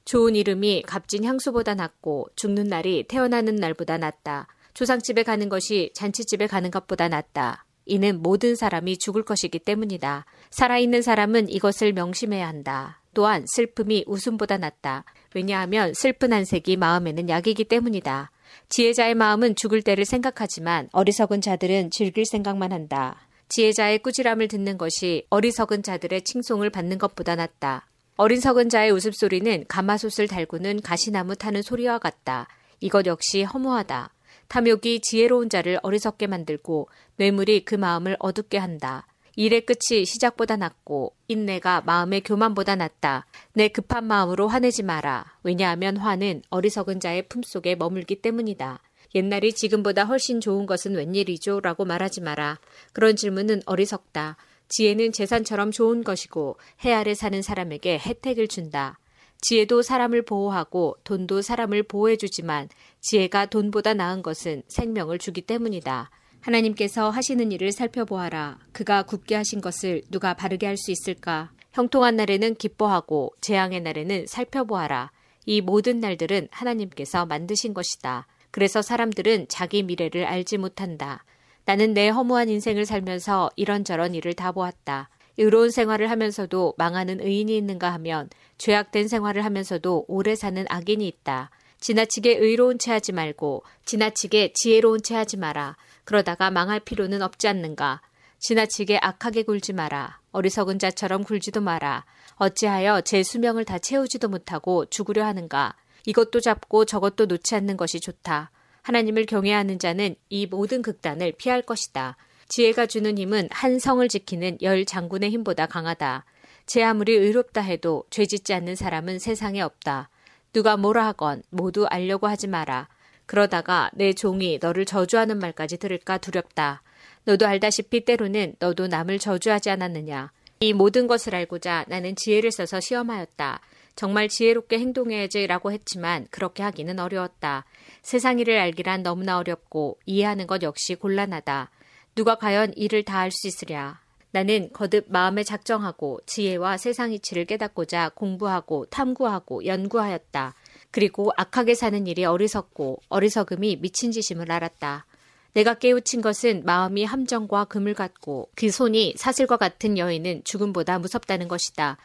좋은 0.03 0.35
이름이 0.35 0.83
값진 0.85 1.23
향수보다 1.23 1.75
낫고 1.75 2.27
죽는 2.35 2.67
날이 2.67 3.05
태어나는 3.07 3.55
날보다 3.55 3.97
낫다. 3.97 4.47
조상집에 4.77 5.23
가는 5.23 5.49
것이 5.49 5.89
잔치집에 5.95 6.45
가는 6.45 6.69
것보다 6.69 7.07
낫다. 7.07 7.65
이는 7.87 8.21
모든 8.21 8.55
사람이 8.55 8.99
죽을 8.99 9.23
것이기 9.23 9.57
때문이다. 9.57 10.25
살아있는 10.51 11.01
사람은 11.01 11.49
이것을 11.49 11.93
명심해야 11.93 12.47
한다. 12.47 13.01
또한 13.15 13.43
슬픔이 13.47 14.03
웃음보다 14.05 14.59
낫다. 14.59 15.03
왜냐하면 15.33 15.95
슬픈 15.95 16.31
한색이 16.31 16.77
마음에는 16.77 17.27
약이기 17.27 17.63
때문이다. 17.63 18.29
지혜자의 18.69 19.15
마음은 19.15 19.55
죽을 19.55 19.81
때를 19.81 20.05
생각하지만 20.05 20.89
어리석은 20.91 21.41
자들은 21.41 21.89
즐길 21.89 22.27
생각만 22.27 22.71
한다. 22.71 23.27
지혜자의 23.49 23.97
꾸지람을 24.03 24.47
듣는 24.47 24.77
것이 24.77 25.25
어리석은 25.31 25.81
자들의 25.81 26.21
칭송을 26.21 26.69
받는 26.69 26.99
것보다 26.99 27.35
낫다. 27.35 27.87
어린석은 28.17 28.69
자의 28.69 28.91
웃음소리는 28.91 29.65
가마솥을 29.67 30.27
달구는 30.27 30.81
가시나무 30.81 31.35
타는 31.35 31.63
소리와 31.63 31.97
같다. 31.97 32.47
이것 32.79 33.07
역시 33.07 33.41
허무하다. 33.41 34.11
탐욕이 34.47 35.01
지혜로운 35.01 35.49
자를 35.49 35.79
어리석게 35.83 36.27
만들고 36.27 36.89
뇌물이 37.17 37.65
그 37.65 37.75
마음을 37.75 38.15
어둡게 38.19 38.57
한다. 38.57 39.05
일의 39.35 39.67
끝이 39.67 40.05
시작보다 40.05 40.57
낫고 40.57 41.13
인내가 41.27 41.81
마음의 41.81 42.21
교만보다 42.21 42.75
낫다. 42.75 43.27
내 43.53 43.67
급한 43.67 44.05
마음으로 44.05 44.47
화내지 44.47 44.81
마라. 44.81 45.37
왜냐하면 45.43 45.97
화는 45.97 46.41
어리석은 46.49 46.99
자의 46.99 47.27
품속에 47.27 47.75
머물기 47.75 48.21
때문이다. 48.21 48.81
옛날이 49.13 49.53
지금보다 49.53 50.05
훨씬 50.05 50.41
좋은 50.41 50.65
것은 50.65 50.95
웬일이죠? 50.95 51.59
라고 51.59 51.85
말하지 51.85 52.21
마라. 52.21 52.59
그런 52.93 53.15
질문은 53.15 53.61
어리석다. 53.65 54.37
지혜는 54.69 55.11
재산처럼 55.11 55.71
좋은 55.71 56.03
것이고 56.03 56.57
해 56.83 56.93
아래 56.93 57.13
사는 57.13 57.41
사람에게 57.41 57.99
혜택을 57.99 58.47
준다. 58.47 58.97
지혜도 59.41 59.81
사람을 59.81 60.23
보호하고 60.23 60.97
돈도 61.03 61.41
사람을 61.41 61.83
보호해주지만 61.83 62.69
지혜가 63.01 63.47
돈보다 63.47 63.93
나은 63.93 64.23
것은 64.23 64.63
생명을 64.67 65.19
주기 65.19 65.41
때문이다. 65.41 66.09
하나님께서 66.41 67.09
하시는 67.09 67.51
일을 67.51 67.71
살펴보아라. 67.71 68.59
그가 68.71 69.03
굳게 69.03 69.35
하신 69.35 69.61
것을 69.61 70.01
누가 70.09 70.33
바르게 70.33 70.65
할 70.65 70.77
수 70.77 70.91
있을까? 70.91 71.51
형통한 71.73 72.15
날에는 72.15 72.55
기뻐하고 72.55 73.33
재앙의 73.41 73.81
날에는 73.81 74.25
살펴보아라. 74.27 75.11
이 75.45 75.61
모든 75.61 75.99
날들은 75.99 76.47
하나님께서 76.51 77.25
만드신 77.25 77.73
것이다. 77.73 78.27
그래서 78.51 78.81
사람들은 78.81 79.47
자기 79.49 79.83
미래를 79.83 80.25
알지 80.25 80.57
못한다. 80.57 81.23
나는 81.65 81.93
내 81.93 82.09
허무한 82.09 82.49
인생을 82.49 82.85
살면서 82.85 83.51
이런저런 83.55 84.15
일을 84.15 84.33
다 84.33 84.51
보았다. 84.51 85.09
의로운 85.37 85.71
생활을 85.71 86.09
하면서도 86.09 86.73
망하는 86.77 87.21
의인이 87.21 87.55
있는가 87.55 87.93
하면 87.93 88.29
죄악된 88.57 89.07
생활을 89.07 89.45
하면서도 89.45 90.05
오래 90.07 90.35
사는 90.35 90.65
악인이 90.67 91.07
있다. 91.07 91.51
지나치게 91.79 92.37
의로운 92.37 92.79
채 92.79 92.91
하지 92.91 93.11
말고 93.11 93.63
지나치게 93.85 94.53
지혜로운 94.53 95.03
채 95.03 95.15
하지 95.15 95.37
마라. 95.37 95.77
그러다가 96.03 96.49
망할 96.49 96.79
필요는 96.79 97.21
없지 97.21 97.47
않는가. 97.47 98.01
지나치게 98.39 98.99
악하게 99.01 99.43
굴지 99.43 99.73
마라. 99.73 100.19
어리석은 100.31 100.79
자처럼 100.79 101.23
굴지도 101.23 101.61
마라. 101.61 102.05
어찌하여 102.35 103.01
제 103.01 103.23
수명을 103.23 103.65
다 103.65 103.79
채우지도 103.79 104.29
못하고 104.29 104.85
죽으려 104.85 105.25
하는가. 105.25 105.75
이것도 106.05 106.39
잡고 106.39 106.85
저것도 106.85 107.25
놓지 107.25 107.55
않는 107.55 107.77
것이 107.77 107.99
좋다. 107.99 108.51
하나님을 108.83 109.25
경외하는 109.25 109.79
자는 109.79 110.15
이 110.29 110.45
모든 110.45 110.81
극단을 110.81 111.33
피할 111.33 111.61
것이다. 111.61 112.15
지혜가 112.47 112.85
주는 112.85 113.17
힘은 113.17 113.49
한 113.51 113.79
성을 113.79 114.07
지키는 114.07 114.59
열 114.61 114.85
장군의 114.85 115.29
힘보다 115.31 115.65
강하다. 115.65 116.25
제 116.65 116.83
아무리 116.83 117.13
의롭다 117.13 117.61
해도 117.61 118.05
죄 118.09 118.25
짓지 118.25 118.53
않는 118.53 118.75
사람은 118.75 119.19
세상에 119.19 119.61
없다. 119.61 120.09
누가 120.53 120.77
뭐라 120.77 121.05
하건 121.07 121.43
모두 121.49 121.85
알려고 121.85 122.27
하지 122.27 122.47
마라. 122.47 122.87
그러다가 123.25 123.91
내 123.93 124.13
종이 124.13 124.57
너를 124.61 124.85
저주하는 124.85 125.39
말까지 125.39 125.77
들을까 125.77 126.17
두렵다. 126.17 126.81
너도 127.25 127.45
알다시피 127.45 128.05
때로는 128.05 128.55
너도 128.59 128.87
남을 128.87 129.19
저주하지 129.19 129.69
않았느냐. 129.69 130.31
이 130.61 130.73
모든 130.73 131.07
것을 131.07 131.35
알고자 131.35 131.85
나는 131.87 132.15
지혜를 132.15 132.51
써서 132.51 132.79
시험하였다. 132.79 133.59
정말 133.95 134.29
지혜롭게 134.29 134.79
행동해야지라고 134.79 135.71
했지만 135.71 136.27
그렇게 136.31 136.63
하기는 136.63 136.99
어려웠다. 136.99 137.65
세상 138.01 138.39
일을 138.39 138.57
알기란 138.57 139.03
너무나 139.03 139.37
어렵고 139.37 139.99
이해하는 140.05 140.47
것 140.47 140.63
역시 140.63 140.95
곤란하다. 140.95 141.69
누가 142.17 142.33
과연 142.33 142.73
이를 142.75 143.03
다 143.03 143.19
할 143.19 143.31
수 143.31 143.47
있으랴. 143.47 143.99
나는 144.31 144.71
거듭 144.73 145.05
마음에 145.07 145.43
작정하고 145.43 146.19
지혜와 146.25 146.77
세상 146.77 147.11
이치를 147.13 147.45
깨닫고자 147.45 148.09
공부하고 148.15 148.87
탐구하고 148.87 149.67
연구하였다. 149.67 150.55
그리고 150.89 151.31
악하게 151.37 151.75
사는 151.75 152.07
일이 152.07 152.25
어리석고 152.25 153.01
어리석음이 153.09 153.77
미친 153.81 154.11
짓임을 154.11 154.51
알았다. 154.51 155.05
내가 155.53 155.75
깨우친 155.75 156.21
것은 156.21 156.63
마음이 156.65 157.05
함정과 157.05 157.65
금을 157.65 157.93
갖고 157.93 158.49
그 158.55 158.71
손이 158.71 159.13
사슬과 159.15 159.57
같은 159.57 159.99
여인은 159.99 160.41
죽음보다 160.43 160.97
무섭다는 160.97 161.47
것이다. 161.47 161.97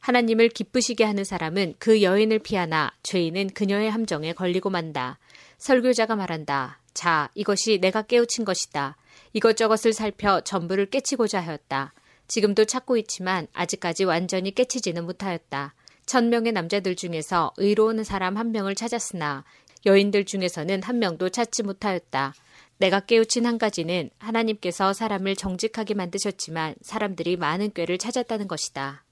하나님을 0.00 0.48
기쁘시게 0.48 1.04
하는 1.04 1.22
사람은 1.22 1.74
그 1.78 2.02
여인을 2.02 2.40
피하나 2.40 2.90
죄인은 3.04 3.50
그녀의 3.50 3.88
함정에 3.92 4.32
걸리고 4.32 4.68
만다. 4.70 5.18
설교자가 5.58 6.16
말한다. 6.16 6.80
자, 6.92 7.30
이것이 7.36 7.78
내가 7.78 8.02
깨우친 8.02 8.44
것이다. 8.44 8.96
이것저것을 9.32 9.92
살펴 9.92 10.40
전부를 10.40 10.86
깨치고자 10.86 11.40
하였다. 11.40 11.92
지금도 12.28 12.64
찾고 12.64 12.96
있지만 12.98 13.46
아직까지 13.52 14.04
완전히 14.04 14.54
깨치지는 14.54 15.04
못하였다. 15.04 15.74
천 16.06 16.28
명의 16.28 16.52
남자들 16.52 16.96
중에서 16.96 17.52
의로운 17.56 18.02
사람 18.04 18.36
한 18.36 18.52
명을 18.52 18.74
찾았으나 18.74 19.44
여인들 19.86 20.24
중에서는 20.24 20.82
한 20.82 20.98
명도 20.98 21.28
찾지 21.28 21.62
못하였다. 21.62 22.34
내가 22.78 23.00
깨우친 23.00 23.46
한 23.46 23.58
가지는 23.58 24.10
하나님께서 24.18 24.92
사람을 24.92 25.36
정직하게 25.36 25.94
만드셨지만 25.94 26.76
사람들이 26.82 27.36
많은 27.36 27.72
꾀를 27.72 27.98
찾았다는 27.98 28.48
것이다. 28.48 29.04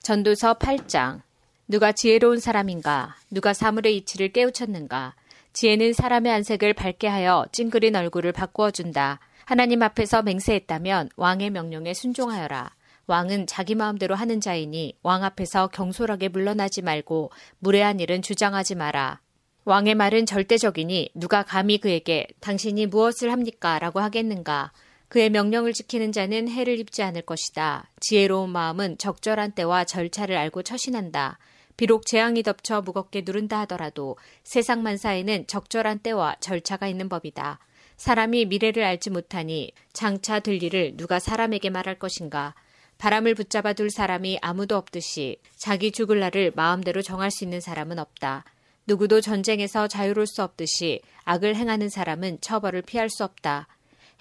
전도서 0.00 0.54
8장 0.54 1.22
누가 1.68 1.92
지혜로운 1.92 2.38
사람인가? 2.38 3.16
누가 3.30 3.52
사물의 3.52 3.96
이치를 3.96 4.32
깨우쳤는가? 4.32 5.14
지혜는 5.56 5.94
사람의 5.94 6.30
안색을 6.32 6.74
밝게 6.74 7.08
하여 7.08 7.46
찡그린 7.50 7.96
얼굴을 7.96 8.32
바꾸어 8.32 8.70
준다. 8.70 9.20
하나님 9.46 9.82
앞에서 9.82 10.20
맹세했다면 10.20 11.08
왕의 11.16 11.48
명령에 11.48 11.94
순종하여라. 11.94 12.74
왕은 13.06 13.46
자기 13.46 13.74
마음대로 13.74 14.14
하는 14.14 14.42
자이니 14.42 14.98
왕 15.02 15.24
앞에서 15.24 15.68
경솔하게 15.68 16.28
물러나지 16.28 16.82
말고 16.82 17.30
무례한 17.60 18.00
일은 18.00 18.20
주장하지 18.20 18.74
마라. 18.74 19.22
왕의 19.64 19.94
말은 19.94 20.26
절대적이니 20.26 21.12
누가 21.14 21.42
감히 21.42 21.78
그에게 21.78 22.26
당신이 22.40 22.84
무엇을 22.84 23.32
합니까? 23.32 23.78
라고 23.78 24.00
하겠는가? 24.00 24.72
그의 25.08 25.30
명령을 25.30 25.72
지키는 25.72 26.12
자는 26.12 26.50
해를 26.50 26.78
입지 26.78 27.02
않을 27.02 27.22
것이다. 27.22 27.90
지혜로운 28.00 28.50
마음은 28.50 28.98
적절한 28.98 29.52
때와 29.52 29.84
절차를 29.84 30.36
알고 30.36 30.64
처신한다. 30.64 31.38
비록 31.76 32.06
재앙이 32.06 32.42
덮쳐 32.42 32.80
무겁게 32.80 33.22
누른다 33.24 33.60
하더라도 33.60 34.16
세상 34.44 34.82
만사에는 34.82 35.46
적절한 35.46 35.98
때와 36.00 36.36
절차가 36.40 36.88
있는 36.88 37.08
법이다. 37.08 37.58
사람이 37.96 38.46
미래를 38.46 38.82
알지 38.82 39.10
못하니 39.10 39.72
장차 39.92 40.40
들 40.40 40.62
일을 40.62 40.96
누가 40.96 41.18
사람에게 41.18 41.70
말할 41.70 41.98
것인가. 41.98 42.54
바람을 42.98 43.34
붙잡아 43.34 43.74
둘 43.74 43.90
사람이 43.90 44.38
아무도 44.40 44.76
없듯이 44.76 45.38
자기 45.56 45.92
죽을 45.92 46.20
날을 46.20 46.52
마음대로 46.54 47.02
정할 47.02 47.30
수 47.30 47.44
있는 47.44 47.60
사람은 47.60 47.98
없다. 47.98 48.44
누구도 48.86 49.20
전쟁에서 49.20 49.88
자유로울 49.88 50.26
수 50.26 50.42
없듯이 50.42 51.00
악을 51.24 51.56
행하는 51.56 51.88
사람은 51.88 52.40
처벌을 52.40 52.82
피할 52.82 53.10
수 53.10 53.24
없다. 53.24 53.66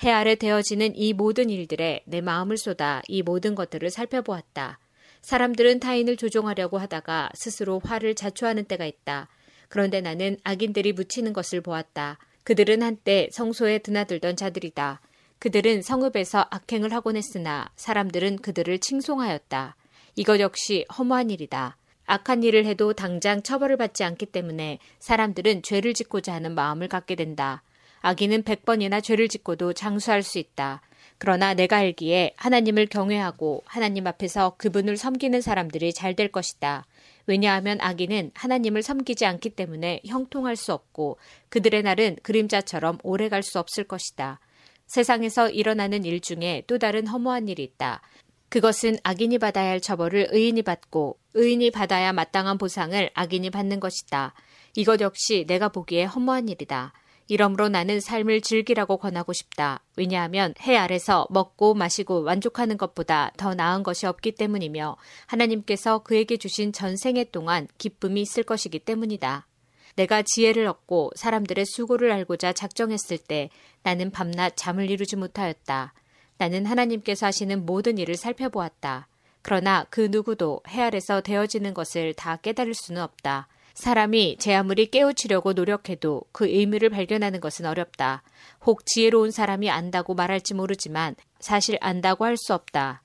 해 0.03 0.11
아래 0.11 0.35
되어지는 0.35 0.95
이 0.95 1.13
모든 1.13 1.49
일들에 1.49 2.01
내 2.05 2.19
마음을 2.19 2.57
쏟아 2.57 3.01
이 3.07 3.21
모든 3.21 3.55
것들을 3.55 3.89
살펴보았다. 3.89 4.79
사람들은 5.25 5.79
타인을 5.79 6.17
조종하려고 6.17 6.77
하다가 6.77 7.31
스스로 7.33 7.81
화를 7.83 8.13
자초하는 8.13 8.65
때가 8.65 8.85
있다. 8.85 9.27
그런데 9.69 9.99
나는 9.99 10.37
악인들이 10.43 10.93
묻히는 10.93 11.33
것을 11.33 11.61
보았다. 11.61 12.19
그들은 12.43 12.83
한때 12.83 13.27
성소에 13.31 13.79
드나들던 13.79 14.35
자들이다. 14.35 15.01
그들은 15.39 15.81
성읍에서 15.81 16.45
악행을 16.51 16.93
하곤 16.93 17.17
했으나 17.17 17.71
사람들은 17.75 18.37
그들을 18.37 18.77
칭송하였다. 18.77 19.75
이것 20.15 20.39
역시 20.39 20.85
허무한 20.95 21.31
일이다. 21.31 21.75
악한 22.05 22.43
일을 22.43 22.67
해도 22.67 22.93
당장 22.93 23.41
처벌을 23.41 23.77
받지 23.77 24.03
않기 24.03 24.27
때문에 24.27 24.77
사람들은 24.99 25.63
죄를 25.63 25.95
짓고자 25.95 26.35
하는 26.35 26.53
마음을 26.53 26.87
갖게 26.87 27.15
된다. 27.15 27.63
악인은 28.01 28.43
백번이나 28.43 29.01
죄를 29.01 29.27
짓고도 29.27 29.73
장수할 29.73 30.21
수 30.21 30.37
있다. 30.37 30.83
그러나 31.17 31.53
내가 31.53 31.77
알기에 31.77 32.33
하나님을 32.37 32.87
경외하고 32.87 33.63
하나님 33.65 34.05
앞에서 34.07 34.55
그분을 34.57 34.97
섬기는 34.97 35.41
사람들이 35.41 35.93
잘 35.93 36.15
될 36.15 36.29
것이다. 36.29 36.85
왜냐하면 37.27 37.79
악인은 37.81 38.31
하나님을 38.35 38.83
섬기지 38.83 39.25
않기 39.25 39.51
때문에 39.51 40.01
형통할 40.05 40.55
수 40.55 40.73
없고 40.73 41.17
그들의 41.49 41.83
날은 41.83 42.17
그림자처럼 42.21 42.99
오래 43.03 43.29
갈 43.29 43.41
수 43.43 43.59
없을 43.59 43.83
것이다. 43.85 44.39
세상에서 44.87 45.49
일어나는 45.49 46.05
일 46.05 46.19
중에 46.21 46.63
또 46.67 46.77
다른 46.77 47.07
허무한 47.07 47.47
일이 47.47 47.63
있다. 47.63 48.01
그것은 48.49 48.97
악인이 49.03 49.39
받아야 49.39 49.71
할 49.71 49.81
처벌을 49.81 50.27
의인이 50.31 50.61
받고 50.61 51.17
의인이 51.33 51.71
받아야 51.71 52.13
마땅한 52.13 52.57
보상을 52.57 53.09
악인이 53.13 53.49
받는 53.49 53.79
것이다. 53.79 54.33
이것 54.75 55.01
역시 55.01 55.45
내가 55.47 55.69
보기에 55.69 56.03
허무한 56.05 56.47
일이다. 56.47 56.93
이러므로 57.27 57.69
나는 57.69 57.99
삶을 57.99 58.41
즐기라고 58.41 58.97
권하고 58.97 59.33
싶다. 59.33 59.81
왜냐하면 59.95 60.53
해 60.61 60.77
아래서 60.77 61.25
먹고 61.29 61.73
마시고 61.73 62.21
만족하는 62.21 62.77
것보다 62.77 63.31
더 63.37 63.55
나은 63.55 63.83
것이 63.83 64.05
없기 64.05 64.33
때문이며 64.33 64.95
하나님께서 65.25 65.99
그에게 65.99 66.37
주신 66.37 66.71
전생애 66.71 67.25
동안 67.31 67.67
기쁨이 67.77 68.21
있을 68.21 68.43
것이기 68.43 68.79
때문이다. 68.79 69.47
내가 69.95 70.21
지혜를 70.21 70.67
얻고 70.67 71.11
사람들의 71.15 71.65
수고를 71.65 72.11
알고자 72.11 72.53
작정했을 72.53 73.17
때 73.17 73.49
나는 73.81 74.11
밤낮 74.11 74.53
잠을 74.55 74.91
이루지 74.91 75.15
못하였다. 75.15 75.93
나는 76.37 76.65
하나님께서 76.65 77.27
하시는 77.27 77.65
모든 77.65 77.97
일을 77.97 78.17
살펴보았다. 78.17 79.07
그러나 79.41 79.85
그 79.89 80.09
누구도 80.11 80.61
해 80.67 80.81
아래서 80.81 81.21
되어지는 81.21 81.73
것을 81.73 82.13
다 82.13 82.35
깨달을 82.37 82.73
수는 82.73 83.01
없다. 83.01 83.47
사람이 83.75 84.37
제 84.39 84.55
아무리 84.55 84.89
깨우치려고 84.89 85.53
노력해도 85.53 86.23
그 86.31 86.47
의미를 86.47 86.89
발견하는 86.89 87.41
것은 87.41 87.65
어렵다. 87.65 88.23
혹 88.65 88.85
지혜로운 88.85 89.31
사람이 89.31 89.69
안다고 89.69 90.15
말할지 90.15 90.53
모르지만 90.53 91.15
사실 91.39 91.77
안다고 91.81 92.25
할 92.25 92.37
수 92.37 92.53
없다. 92.53 93.01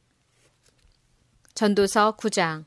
전도서 1.55 2.17
9장 2.17 2.65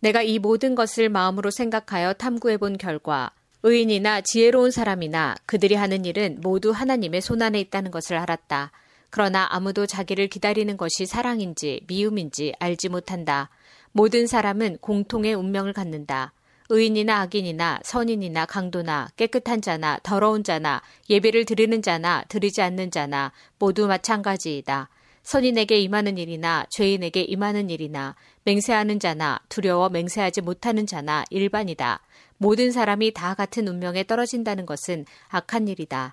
내가 0.00 0.20
이 0.22 0.38
모든 0.38 0.74
것을 0.74 1.08
마음으로 1.08 1.50
생각하여 1.50 2.12
탐구해 2.14 2.58
본 2.58 2.76
결과 2.76 3.30
의인이나 3.62 4.20
지혜로운 4.20 4.70
사람이나 4.70 5.36
그들이 5.46 5.76
하는 5.76 6.04
일은 6.04 6.40
모두 6.42 6.72
하나님의 6.72 7.22
손안에 7.22 7.58
있다는 7.60 7.90
것을 7.90 8.16
알았다. 8.18 8.72
그러나 9.10 9.46
아무도 9.48 9.86
자기를 9.86 10.26
기다리는 10.26 10.76
것이 10.76 11.06
사랑인지 11.06 11.82
미움인지 11.86 12.52
알지 12.58 12.88
못한다. 12.88 13.48
모든 13.92 14.26
사람은 14.26 14.78
공통의 14.80 15.34
운명을 15.34 15.72
갖는다. 15.72 16.32
의인이나 16.74 17.20
악인이나 17.20 17.78
선인이나 17.84 18.46
강도나 18.46 19.08
깨끗한 19.16 19.62
자나 19.62 20.00
더러운 20.02 20.42
자나 20.42 20.82
예배를 21.08 21.44
드리는 21.44 21.80
자나 21.82 22.24
드리지 22.28 22.62
않는 22.62 22.90
자나 22.90 23.30
모두 23.60 23.86
마찬가지이다. 23.86 24.88
선인에게 25.22 25.78
임하는 25.78 26.18
일이나 26.18 26.66
죄인에게 26.70 27.22
임하는 27.22 27.70
일이나 27.70 28.16
맹세하는 28.42 28.98
자나 28.98 29.40
두려워 29.48 29.88
맹세하지 29.88 30.40
못하는 30.40 30.84
자나 30.84 31.24
일반이다. 31.30 32.00
모든 32.38 32.72
사람이 32.72 33.14
다 33.14 33.34
같은 33.34 33.68
운명에 33.68 34.02
떨어진다는 34.04 34.66
것은 34.66 35.06
악한 35.28 35.68
일이다. 35.68 36.12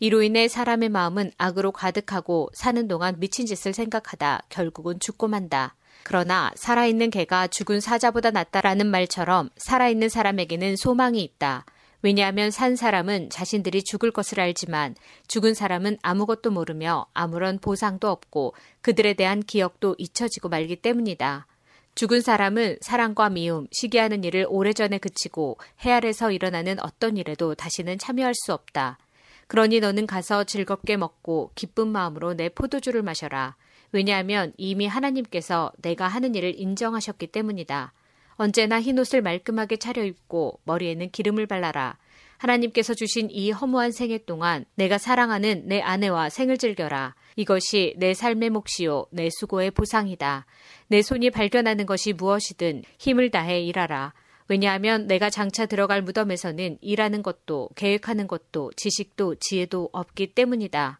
이로 0.00 0.22
인해 0.22 0.46
사람의 0.46 0.90
마음은 0.90 1.32
악으로 1.38 1.72
가득하고 1.72 2.50
사는 2.52 2.86
동안 2.86 3.18
미친 3.18 3.46
짓을 3.46 3.72
생각하다 3.72 4.42
결국은 4.50 5.00
죽고 5.00 5.28
만다. 5.28 5.74
그러나 6.04 6.50
살아있는 6.56 7.10
개가 7.10 7.48
죽은 7.48 7.80
사자보다 7.80 8.30
낫다라는 8.30 8.86
말처럼 8.86 9.50
살아있는 9.56 10.08
사람에게는 10.08 10.76
소망이 10.76 11.22
있다. 11.22 11.64
왜냐하면 12.02 12.50
산 12.50 12.74
사람은 12.74 13.30
자신들이 13.30 13.84
죽을 13.84 14.10
것을 14.10 14.40
알지만 14.40 14.96
죽은 15.28 15.54
사람은 15.54 15.98
아무것도 16.02 16.50
모르며 16.50 17.06
아무런 17.14 17.58
보상도 17.58 18.10
없고 18.10 18.54
그들에 18.80 19.14
대한 19.14 19.40
기억도 19.40 19.94
잊혀지고 19.98 20.48
말기 20.48 20.74
때문이다. 20.76 21.46
죽은 21.94 22.22
사람은 22.22 22.78
사랑과 22.80 23.28
미움, 23.28 23.66
시기하는 23.70 24.24
일을 24.24 24.46
오래전에 24.48 24.98
그치고 24.98 25.58
해 25.84 25.92
아래서 25.92 26.32
일어나는 26.32 26.80
어떤 26.80 27.16
일에도 27.16 27.54
다시는 27.54 27.98
참여할 27.98 28.34
수 28.34 28.52
없다. 28.52 28.98
그러니 29.46 29.80
너는 29.80 30.06
가서 30.06 30.44
즐겁게 30.44 30.96
먹고 30.96 31.50
기쁜 31.54 31.88
마음으로 31.88 32.34
내 32.34 32.48
포도주를 32.48 33.02
마셔라. 33.02 33.56
왜냐하면 33.92 34.52
이미 34.56 34.86
하나님께서 34.86 35.72
내가 35.78 36.08
하는 36.08 36.34
일을 36.34 36.58
인정하셨기 36.58 37.28
때문이다. 37.28 37.92
언제나 38.36 38.80
흰옷을 38.80 39.22
말끔하게 39.22 39.76
차려입고 39.76 40.60
머리에는 40.64 41.10
기름을 41.10 41.46
발라라. 41.46 41.98
하나님께서 42.38 42.94
주신 42.94 43.28
이 43.30 43.52
허무한 43.52 43.92
생애 43.92 44.18
동안 44.18 44.64
내가 44.74 44.98
사랑하는 44.98 45.62
내 45.66 45.80
아내와 45.80 46.28
생을 46.28 46.58
즐겨라. 46.58 47.14
이것이 47.36 47.94
내 47.98 48.14
삶의 48.14 48.50
몫이요, 48.50 49.06
내 49.10 49.28
수고의 49.30 49.70
보상이다. 49.70 50.46
내 50.88 51.02
손이 51.02 51.30
발견하는 51.30 51.86
것이 51.86 52.12
무엇이든 52.12 52.82
힘을 52.98 53.30
다해 53.30 53.62
일하라. 53.62 54.12
왜냐하면 54.48 55.06
내가 55.06 55.30
장차 55.30 55.66
들어갈 55.66 56.02
무덤에서는 56.02 56.78
일하는 56.80 57.22
것도 57.22 57.70
계획하는 57.76 58.26
것도 58.26 58.72
지식도 58.76 59.36
지혜도 59.36 59.90
없기 59.92 60.34
때문이다. 60.34 60.98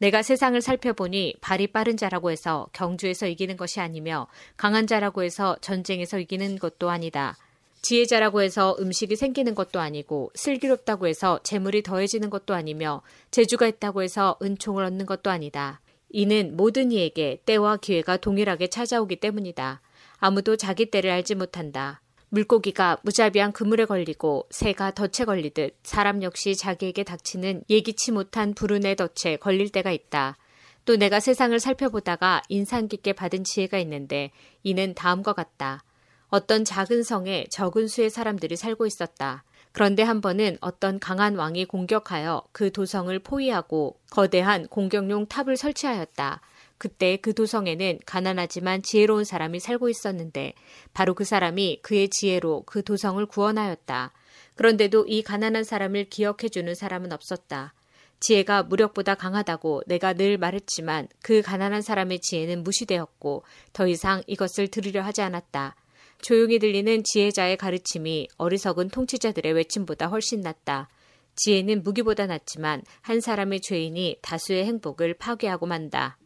내가 0.00 0.22
세상을 0.22 0.58
살펴보니 0.62 1.34
발이 1.42 1.66
빠른 1.66 1.98
자라고 1.98 2.30
해서 2.30 2.68
경주에서 2.72 3.26
이기는 3.26 3.58
것이 3.58 3.80
아니며 3.80 4.28
강한 4.56 4.86
자라고 4.86 5.22
해서 5.22 5.56
전쟁에서 5.60 6.18
이기는 6.18 6.58
것도 6.58 6.88
아니다. 6.88 7.36
지혜자라고 7.82 8.40
해서 8.40 8.74
음식이 8.80 9.14
생기는 9.16 9.54
것도 9.54 9.78
아니고 9.78 10.30
슬기롭다고 10.34 11.06
해서 11.06 11.38
재물이 11.42 11.82
더해지는 11.82 12.30
것도 12.30 12.54
아니며 12.54 13.02
재주가 13.30 13.66
있다고 13.66 14.02
해서 14.02 14.38
은총을 14.42 14.84
얻는 14.84 15.04
것도 15.04 15.30
아니다. 15.30 15.82
이는 16.08 16.56
모든 16.56 16.92
이에게 16.92 17.42
때와 17.44 17.76
기회가 17.76 18.16
동일하게 18.16 18.68
찾아오기 18.68 19.16
때문이다. 19.16 19.82
아무도 20.16 20.56
자기 20.56 20.86
때를 20.90 21.10
알지 21.10 21.34
못한다. 21.34 22.00
물고기가 22.30 22.98
무자비한 23.02 23.52
그물에 23.52 23.84
걸리고 23.84 24.46
새가 24.50 24.92
덫에 24.92 25.24
걸리듯 25.26 25.76
사람 25.82 26.22
역시 26.22 26.56
자기에게 26.56 27.02
닥치는 27.04 27.64
예기치 27.68 28.12
못한 28.12 28.54
불운의 28.54 28.96
덫에 28.96 29.36
걸릴 29.36 29.70
때가 29.70 29.90
있다. 29.90 30.36
또 30.84 30.96
내가 30.96 31.20
세상을 31.20 31.58
살펴보다가 31.58 32.42
인상 32.48 32.88
깊게 32.88 33.12
받은 33.12 33.44
지혜가 33.44 33.78
있는데 33.78 34.30
이는 34.62 34.94
다음과 34.94 35.32
같다. 35.32 35.82
어떤 36.28 36.64
작은 36.64 37.02
성에 37.02 37.46
적은 37.50 37.88
수의 37.88 38.10
사람들이 38.10 38.56
살고 38.56 38.86
있었다. 38.86 39.44
그런데 39.72 40.02
한 40.02 40.20
번은 40.20 40.58
어떤 40.60 40.98
강한 40.98 41.36
왕이 41.36 41.66
공격하여 41.66 42.42
그 42.52 42.72
도성을 42.72 43.16
포위하고 43.20 43.98
거대한 44.10 44.66
공격용 44.68 45.26
탑을 45.26 45.56
설치하였다. 45.56 46.40
그때 46.80 47.18
그 47.18 47.34
도성에는 47.34 47.98
가난하지만 48.06 48.82
지혜로운 48.82 49.24
사람이 49.24 49.60
살고 49.60 49.90
있었는데 49.90 50.54
바로 50.94 51.14
그 51.14 51.24
사람이 51.24 51.80
그의 51.82 52.08
지혜로 52.08 52.62
그 52.64 52.82
도성을 52.82 53.24
구원하였다. 53.26 54.12
그런데도 54.56 55.04
이 55.06 55.22
가난한 55.22 55.62
사람을 55.62 56.08
기억해주는 56.08 56.74
사람은 56.74 57.12
없었다. 57.12 57.74
지혜가 58.20 58.62
무력보다 58.62 59.14
강하다고 59.14 59.82
내가 59.88 60.14
늘 60.14 60.38
말했지만 60.38 61.08
그 61.22 61.42
가난한 61.42 61.82
사람의 61.82 62.20
지혜는 62.20 62.64
무시되었고 62.64 63.44
더 63.74 63.86
이상 63.86 64.22
이것을 64.26 64.68
들으려 64.68 65.02
하지 65.02 65.20
않았다. 65.20 65.76
조용히 66.22 66.58
들리는 66.58 67.02
지혜자의 67.04 67.58
가르침이 67.58 68.26
어리석은 68.38 68.88
통치자들의 68.88 69.52
외침보다 69.52 70.06
훨씬 70.06 70.40
낫다. 70.40 70.88
지혜는 71.36 71.82
무기보다 71.82 72.24
낫지만 72.24 72.82
한 73.02 73.20
사람의 73.20 73.60
죄인이 73.60 74.16
다수의 74.22 74.64
행복을 74.64 75.12
파괴하고 75.14 75.66
만다. 75.66 76.16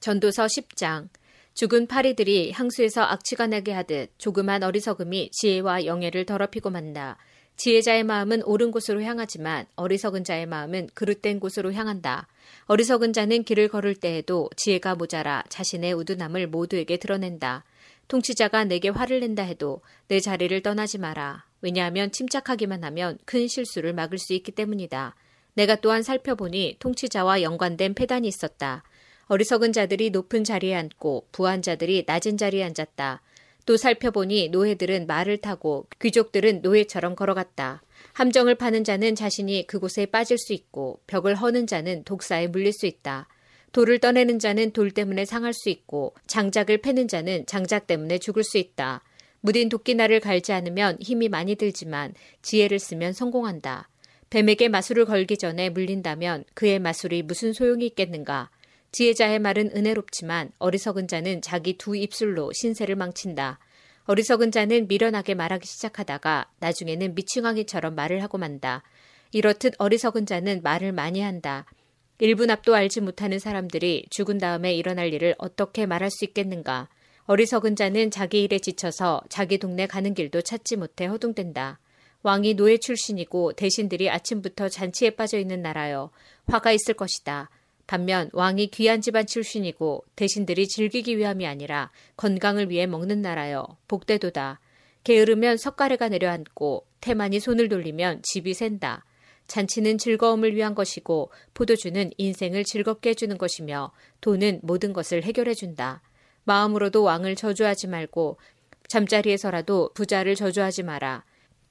전도서 0.00 0.46
10장 0.46 1.08
죽은 1.54 1.86
파리들이 1.86 2.52
향수에서 2.52 3.02
악취가 3.02 3.46
나게 3.46 3.72
하듯 3.72 4.10
조그만 4.18 4.62
어리석음이 4.62 5.30
지혜와 5.32 5.84
영예를 5.84 6.24
더럽히고 6.24 6.70
만다. 6.70 7.18
지혜자의 7.56 8.04
마음은 8.04 8.42
옳은 8.44 8.70
곳으로 8.70 9.02
향하지만 9.02 9.66
어리석은 9.76 10.24
자의 10.24 10.46
마음은 10.46 10.88
그릇된 10.94 11.38
곳으로 11.38 11.74
향한다. 11.74 12.28
어리석은 12.64 13.12
자는 13.12 13.42
길을 13.42 13.68
걸을 13.68 13.94
때에도 13.94 14.48
지혜가 14.56 14.94
모자라 14.94 15.44
자신의 15.50 15.92
우둔함을 15.92 16.46
모두에게 16.46 16.96
드러낸다. 16.96 17.64
통치자가 18.08 18.64
내게 18.64 18.88
화를 18.88 19.20
낸다 19.20 19.42
해도 19.42 19.82
내 20.08 20.20
자리를 20.20 20.62
떠나지 20.62 20.96
마라. 20.96 21.44
왜냐하면 21.60 22.10
침착하기만 22.10 22.82
하면 22.84 23.18
큰 23.26 23.46
실수를 23.46 23.92
막을 23.92 24.16
수 24.16 24.32
있기 24.32 24.52
때문이다. 24.52 25.14
내가 25.52 25.76
또한 25.76 26.02
살펴보니 26.02 26.76
통치자와 26.78 27.42
연관된 27.42 27.92
폐단이 27.92 28.26
있었다. 28.26 28.82
어리석은 29.30 29.72
자들이 29.72 30.10
높은 30.10 30.42
자리에 30.42 30.74
앉고 30.74 31.28
부한 31.30 31.62
자들이 31.62 32.02
낮은 32.04 32.36
자리에 32.36 32.64
앉았다. 32.64 33.22
또 33.64 33.76
살펴보니 33.76 34.48
노예들은 34.48 35.06
말을 35.06 35.36
타고 35.36 35.86
귀족들은 36.00 36.62
노예처럼 36.62 37.14
걸어갔다. 37.14 37.80
함정을 38.14 38.56
파는 38.56 38.82
자는 38.82 39.14
자신이 39.14 39.68
그곳에 39.68 40.06
빠질 40.06 40.36
수 40.36 40.52
있고 40.52 40.98
벽을 41.06 41.36
허는 41.36 41.68
자는 41.68 42.02
독사에 42.02 42.48
물릴 42.48 42.72
수 42.72 42.86
있다. 42.86 43.28
돌을 43.70 44.00
떠내는 44.00 44.40
자는 44.40 44.72
돌 44.72 44.90
때문에 44.90 45.24
상할 45.24 45.52
수 45.52 45.68
있고 45.68 46.12
장작을 46.26 46.78
패는 46.78 47.06
자는 47.06 47.46
장작 47.46 47.86
때문에 47.86 48.18
죽을 48.18 48.42
수 48.42 48.58
있다. 48.58 49.04
무딘 49.42 49.68
도끼날을 49.68 50.18
갈지 50.18 50.52
않으면 50.52 50.96
힘이 50.98 51.28
많이 51.28 51.54
들지만 51.54 52.14
지혜를 52.42 52.80
쓰면 52.80 53.12
성공한다. 53.12 53.90
뱀에게 54.30 54.68
마술을 54.68 55.04
걸기 55.04 55.38
전에 55.38 55.70
물린다면 55.70 56.46
그의 56.54 56.80
마술이 56.80 57.22
무슨 57.22 57.52
소용이 57.52 57.86
있겠는가? 57.86 58.50
지혜자의 58.92 59.38
말은 59.38 59.70
은혜롭지만 59.74 60.50
어리석은 60.58 61.06
자는 61.06 61.40
자기 61.42 61.78
두 61.78 61.96
입술로 61.96 62.50
신세를 62.52 62.96
망친다. 62.96 63.58
어리석은 64.04 64.50
자는 64.50 64.88
미련하게 64.88 65.34
말하기 65.34 65.66
시작하다가 65.66 66.50
나중에는 66.58 67.14
미충왕이처럼 67.14 67.94
말을 67.94 68.22
하고 68.22 68.38
만다. 68.38 68.82
이렇듯 69.32 69.74
어리석은 69.78 70.26
자는 70.26 70.60
말을 70.62 70.92
많이 70.92 71.20
한다. 71.20 71.66
1분 72.20 72.50
앞도 72.50 72.74
알지 72.74 73.00
못하는 73.00 73.38
사람들이 73.38 74.06
죽은 74.10 74.38
다음에 74.38 74.74
일어날 74.74 75.12
일을 75.12 75.36
어떻게 75.38 75.86
말할 75.86 76.10
수 76.10 76.24
있겠는가. 76.24 76.88
어리석은 77.26 77.76
자는 77.76 78.10
자기 78.10 78.42
일에 78.42 78.58
지쳐서 78.58 79.22
자기 79.28 79.58
동네 79.58 79.86
가는 79.86 80.12
길도 80.12 80.42
찾지 80.42 80.76
못해 80.76 81.06
허둥댄다. 81.06 81.78
왕이 82.22 82.54
노예 82.54 82.76
출신이고 82.76 83.52
대신들이 83.52 84.10
아침부터 84.10 84.68
잔치에 84.68 85.10
빠져 85.10 85.38
있는 85.38 85.62
나라여 85.62 86.10
화가 86.46 86.72
있을 86.72 86.94
것이다. 86.94 87.48
반면 87.90 88.30
왕이 88.34 88.68
귀한 88.68 89.00
집안 89.00 89.26
출신이고 89.26 90.04
대신들이 90.14 90.68
즐기기 90.68 91.18
위함이 91.18 91.44
아니라 91.44 91.90
건강을 92.16 92.70
위해 92.70 92.86
먹는 92.86 93.20
나라여 93.20 93.66
복대도다. 93.88 94.60
게으르면 95.02 95.56
석가래가 95.56 96.08
내려앉고 96.08 96.86
태만이 97.00 97.40
손을 97.40 97.68
돌리면 97.68 98.20
집이 98.22 98.54
샌다. 98.54 99.04
잔치는 99.48 99.98
즐거움을 99.98 100.54
위한 100.54 100.76
것이고 100.76 101.32
포도주는 101.52 102.10
인생을 102.16 102.62
즐겁게 102.62 103.10
해주는 103.10 103.36
것이며 103.36 103.90
돈은 104.20 104.60
모든 104.62 104.92
것을 104.92 105.24
해결해준다. 105.24 106.00
마음으로도 106.44 107.02
왕을 107.02 107.34
저주하지 107.34 107.88
말고 107.88 108.38
잠자리에서라도 108.86 109.90
부자를 109.94 110.36
저주하지 110.36 110.84
마라. 110.84 111.24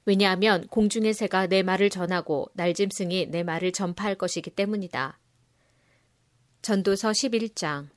왜냐하면 0.04 0.66
공중의 0.66 1.14
새가 1.14 1.46
내 1.46 1.62
말을 1.62 1.88
전하고 1.88 2.50
날짐승이 2.52 3.28
내 3.30 3.42
말을 3.42 3.72
전파할 3.72 4.16
것이기 4.16 4.50
때문이다. 4.50 5.18
전도서 6.62 7.12
11장 7.12 7.88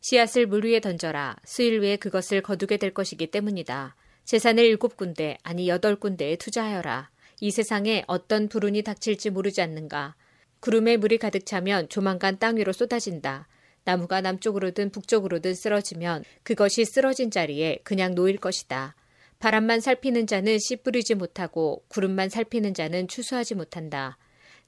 씨앗을 0.00 0.46
물 0.46 0.64
위에 0.64 0.80
던져라. 0.80 1.36
수일 1.44 1.80
후에 1.80 1.96
그것을 1.96 2.40
거두게 2.40 2.78
될 2.78 2.94
것이기 2.94 3.26
때문이다. 3.26 3.94
재산을 4.24 4.64
일곱 4.64 4.96
군데 4.96 5.36
아니 5.42 5.68
여덟 5.68 5.96
군데에 5.96 6.36
투자하여라. 6.36 7.10
이 7.40 7.50
세상에 7.50 8.04
어떤 8.06 8.48
불운이 8.48 8.82
닥칠지 8.82 9.30
모르지 9.30 9.60
않는가. 9.60 10.14
구름에 10.60 10.96
물이 10.96 11.18
가득 11.18 11.44
차면 11.44 11.88
조만간 11.90 12.38
땅 12.38 12.56
위로 12.56 12.72
쏟아진다. 12.72 13.48
나무가 13.84 14.22
남쪽으로든 14.22 14.90
북쪽으로든 14.90 15.54
쓰러지면 15.54 16.24
그것이 16.42 16.86
쓰러진 16.86 17.30
자리에 17.30 17.80
그냥 17.84 18.14
놓일 18.14 18.38
것이다. 18.38 18.96
바람만 19.38 19.80
살피는 19.80 20.26
자는 20.26 20.58
씨 20.58 20.76
뿌리지 20.76 21.14
못하고 21.14 21.84
구름만 21.88 22.30
살피는 22.30 22.72
자는 22.72 23.08
추수하지 23.08 23.54
못한다. 23.54 24.16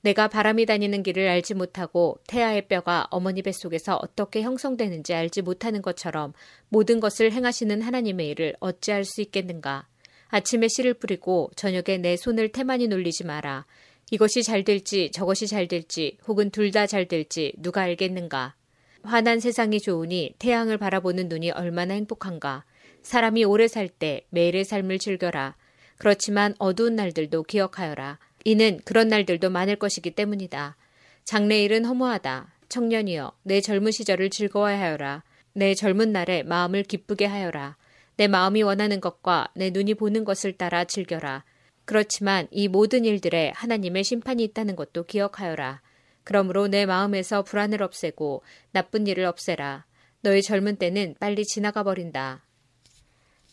내가 0.01 0.29
바람이 0.29 0.67
다니는 0.67 1.03
길을 1.03 1.29
알지 1.29 1.55
못하고 1.55 2.19
태아의 2.29 2.69
뼈가 2.69 3.07
어머니 3.11 3.43
뱃속에서 3.43 3.97
어떻게 3.97 4.43
형성되는지 4.43 5.13
알지 5.13 5.43
못하는 5.43 5.83
것처럼 5.83 6.33
모든 6.69 7.01
것을 7.01 7.33
행하시는 7.33 7.83
하나님의 7.83 8.29
일을 8.29 8.55
어찌할 8.61 9.05
수 9.05 9.21
있겠는가. 9.23 9.89
아침에 10.29 10.69
씨를 10.69 10.95
뿌리고 10.95 11.51
저녁에 11.57 11.99
내 11.99 12.17
손을 12.17 12.51
태만히 12.51 12.87
놀리지 12.87 13.25
마라. 13.25 13.67
이것이 14.11 14.43
잘 14.43 14.63
될지 14.65 15.11
저것이 15.11 15.47
잘 15.47 15.69
될지 15.69 16.19
혹은 16.29 16.51
둘 16.51 16.71
다 16.71 16.87
잘 16.87 17.07
될지 17.09 17.53
누가 17.59 17.83
알겠는가. 17.83 18.55
환한 19.03 19.41
세상이 19.41 19.81
좋으니 19.81 20.35
태양을 20.39 20.79
바라보는 20.79 21.29
눈이 21.29 21.51
얼마나 21.53 21.95
행복한가. 21.95 22.65
사람이 23.03 23.45
오래 23.45 23.69
살 23.69 23.89
때 23.89 24.27
매일의 24.31 24.65
삶을 24.65 24.99
즐겨라. 24.99 25.57
그렇지만 25.99 26.55
어두운 26.59 26.95
날들도 26.95 27.43
기억하여라. 27.45 28.19
이는 28.45 28.81
그런 28.85 29.09
날들도 29.09 29.51
많을 29.51 29.77
것이기 29.77 30.13
때문이다. 30.13 30.77
장래일은 31.25 31.85
허무하다. 31.85 32.53
청년이여, 32.69 33.33
내 33.43 33.61
젊은 33.61 33.93
시절을 33.93 34.31
즐거워하여라. 34.31 35.25
내 35.55 35.75
젊은 35.75 36.13
날에 36.13 36.43
마음을 36.43 36.83
기쁘게 36.83 37.27
하여라. 37.27 37.77
내 38.17 38.29
마음이 38.29 38.63
원하는 38.63 39.01
것과 39.01 39.49
내 39.55 39.71
눈이 39.71 39.95
보는 39.95 40.25
것을 40.25 40.53
따라 40.53 40.85
즐겨라. 40.85 41.45
그렇지만 41.85 42.49
이 42.51 42.69
모든 42.69 43.05
일들에 43.05 43.53
하나님의 43.55 44.05
심판이 44.05 44.45
있다는 44.45 44.77
것도 44.77 45.05
기억하여라. 45.05 45.81
그러므로 46.25 46.69
내 46.69 46.85
마음에서 46.85 47.43
불안을 47.43 47.83
없애고 47.83 48.43
나쁜 48.73 49.07
일을 49.07 49.25
없애라. 49.25 49.87
너의 50.21 50.43
젊은 50.43 50.77
때는 50.77 51.15
빨리 51.19 51.45
지나가 51.45 51.83
버린다. 51.83 52.45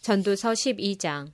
전도서 0.01 0.51
12장 0.51 1.31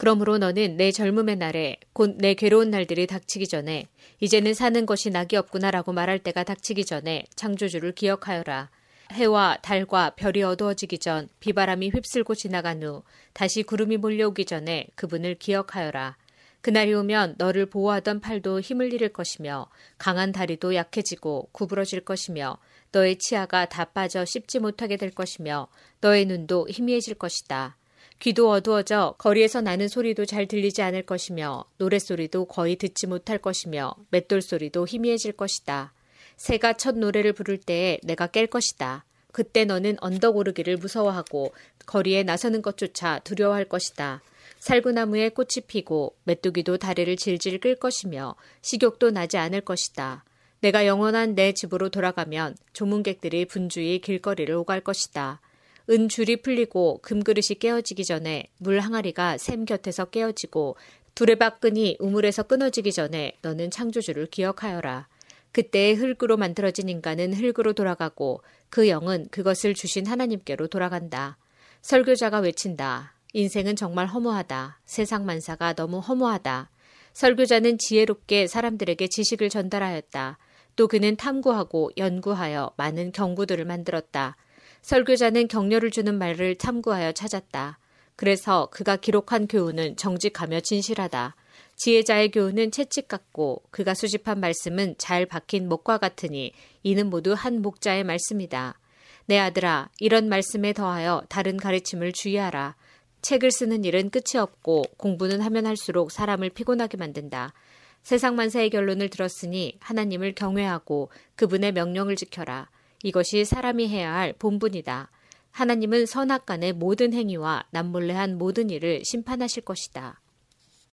그러므로 0.00 0.38
너는 0.38 0.78
내 0.78 0.92
젊음의 0.92 1.36
날에 1.36 1.76
곧 1.92 2.16
내 2.16 2.32
괴로운 2.32 2.70
날들이 2.70 3.06
닥치기 3.06 3.48
전에 3.48 3.86
이제는 4.20 4.54
사는 4.54 4.86
것이 4.86 5.10
낙이 5.10 5.36
없구나라고 5.36 5.92
말할 5.92 6.20
때가 6.20 6.42
닥치기 6.42 6.86
전에 6.86 7.26
창조주를 7.36 7.92
기억하여라. 7.92 8.70
해와 9.12 9.58
달과 9.60 10.14
별이 10.16 10.42
어두워지기 10.42 11.00
전 11.00 11.28
비바람이 11.40 11.90
휩쓸고 11.90 12.34
지나간 12.34 12.82
후 12.82 13.02
다시 13.34 13.62
구름이 13.62 13.98
몰려오기 13.98 14.46
전에 14.46 14.86
그분을 14.94 15.34
기억하여라. 15.34 16.16
그날이 16.62 16.94
오면 16.94 17.34
너를 17.36 17.66
보호하던 17.66 18.20
팔도 18.20 18.60
힘을 18.60 18.94
잃을 18.94 19.10
것이며 19.10 19.66
강한 19.98 20.32
다리도 20.32 20.76
약해지고 20.76 21.50
구부러질 21.52 22.06
것이며 22.06 22.56
너의 22.92 23.18
치아가 23.18 23.66
다 23.66 23.84
빠져 23.84 24.24
씹지 24.24 24.60
못하게 24.60 24.96
될 24.96 25.10
것이며 25.10 25.68
너의 26.00 26.24
눈도 26.24 26.68
희미해질 26.70 27.16
것이다. 27.16 27.76
귀도 28.20 28.50
어두워져 28.50 29.14
거리에서 29.16 29.62
나는 29.62 29.88
소리도 29.88 30.26
잘 30.26 30.46
들리지 30.46 30.82
않을 30.82 31.02
것이며 31.04 31.64
노랫소리도 31.78 32.44
거의 32.44 32.76
듣지 32.76 33.06
못할 33.06 33.38
것이며 33.38 33.94
맷돌 34.10 34.42
소리도 34.42 34.86
희미해질 34.86 35.32
것이다. 35.32 35.94
새가 36.36 36.74
첫 36.74 36.98
노래를 36.98 37.32
부를 37.32 37.56
때에 37.56 37.98
내가 38.02 38.26
깰 38.26 38.48
것이다. 38.50 39.06
그때 39.32 39.64
너는 39.64 39.96
언덕 40.00 40.36
오르기를 40.36 40.76
무서워하고 40.76 41.54
거리에 41.86 42.22
나서는 42.22 42.60
것조차 42.60 43.20
두려워할 43.20 43.64
것이다. 43.64 44.20
살구나무에 44.58 45.30
꽃이 45.30 45.64
피고 45.66 46.14
메뚜기도 46.24 46.76
다리를 46.76 47.16
질질 47.16 47.58
끌 47.60 47.74
것이며 47.74 48.34
식욕도 48.60 49.12
나지 49.12 49.38
않을 49.38 49.62
것이다. 49.62 50.24
내가 50.60 50.86
영원한 50.86 51.34
내 51.34 51.52
집으로 51.52 51.88
돌아가면 51.88 52.54
조문객들이 52.74 53.46
분주히 53.46 53.98
길거리를 54.02 54.54
오갈 54.54 54.82
것이다. 54.82 55.40
은 55.88 56.08
줄이 56.08 56.36
풀리고 56.36 56.98
금그릇이 57.02 57.58
깨어지기 57.58 58.04
전에 58.04 58.44
물 58.58 58.80
항아리가 58.80 59.38
샘 59.38 59.64
곁에서 59.64 60.04
깨어지고 60.06 60.76
두레박 61.14 61.60
끈이 61.60 61.96
우물에서 62.00 62.44
끊어지기 62.44 62.92
전에 62.92 63.36
너는 63.42 63.70
창조주를 63.70 64.26
기억하여라. 64.26 65.08
그때의 65.52 65.96
흙으로 65.96 66.36
만들어진 66.36 66.88
인간은 66.88 67.32
흙으로 67.34 67.72
돌아가고 67.72 68.42
그 68.68 68.88
영은 68.88 69.28
그것을 69.30 69.74
주신 69.74 70.06
하나님께로 70.06 70.68
돌아간다. 70.68 71.38
설교자가 71.82 72.38
외친다. 72.40 73.14
인생은 73.32 73.76
정말 73.76 74.06
허무하다. 74.06 74.80
세상 74.84 75.24
만사가 75.24 75.74
너무 75.74 75.98
허무하다. 75.98 76.70
설교자는 77.12 77.78
지혜롭게 77.78 78.46
사람들에게 78.46 79.08
지식을 79.08 79.48
전달하였다. 79.48 80.38
또 80.76 80.88
그는 80.88 81.16
탐구하고 81.16 81.90
연구하여 81.96 82.72
많은 82.76 83.12
경구들을 83.12 83.64
만들었다. 83.64 84.36
설교자는 84.82 85.48
격려를 85.48 85.90
주는 85.90 86.16
말을 86.16 86.56
탐구하여 86.56 87.12
찾았다. 87.12 87.78
그래서 88.16 88.68
그가 88.70 88.96
기록한 88.96 89.46
교훈은 89.46 89.96
정직하며 89.96 90.60
진실하다. 90.60 91.36
지혜자의 91.76 92.30
교훈은 92.30 92.70
채찍 92.70 93.08
같고 93.08 93.62
그가 93.70 93.94
수집한 93.94 94.40
말씀은 94.40 94.96
잘 94.98 95.24
박힌 95.24 95.68
목과 95.68 95.96
같으니 95.96 96.52
이는 96.82 97.08
모두 97.08 97.32
한 97.32 97.62
목자의 97.62 98.04
말씀이다. 98.04 98.78
내 99.24 99.38
아들아, 99.38 99.88
이런 99.98 100.28
말씀에 100.28 100.72
더하여 100.72 101.22
다른 101.28 101.56
가르침을 101.56 102.12
주의하라. 102.12 102.76
책을 103.22 103.50
쓰는 103.50 103.84
일은 103.84 104.10
끝이 104.10 104.38
없고 104.38 104.82
공부는 104.96 105.40
하면 105.40 105.66
할수록 105.66 106.10
사람을 106.10 106.50
피곤하게 106.50 106.96
만든다. 106.96 107.54
세상 108.02 108.34
만사의 108.34 108.70
결론을 108.70 109.08
들었으니 109.08 109.78
하나님을 109.80 110.34
경외하고 110.34 111.10
그분의 111.36 111.72
명령을 111.72 112.16
지켜라. 112.16 112.68
이것이 113.02 113.44
사람이 113.44 113.88
해야 113.88 114.14
할 114.14 114.32
본분이다. 114.34 115.10
하나님은 115.50 116.06
선악 116.06 116.46
간의 116.46 116.72
모든 116.72 117.12
행위와 117.12 117.64
남몰래 117.70 118.14
한 118.14 118.38
모든 118.38 118.70
일을 118.70 119.04
심판하실 119.04 119.64
것이다. 119.64 120.20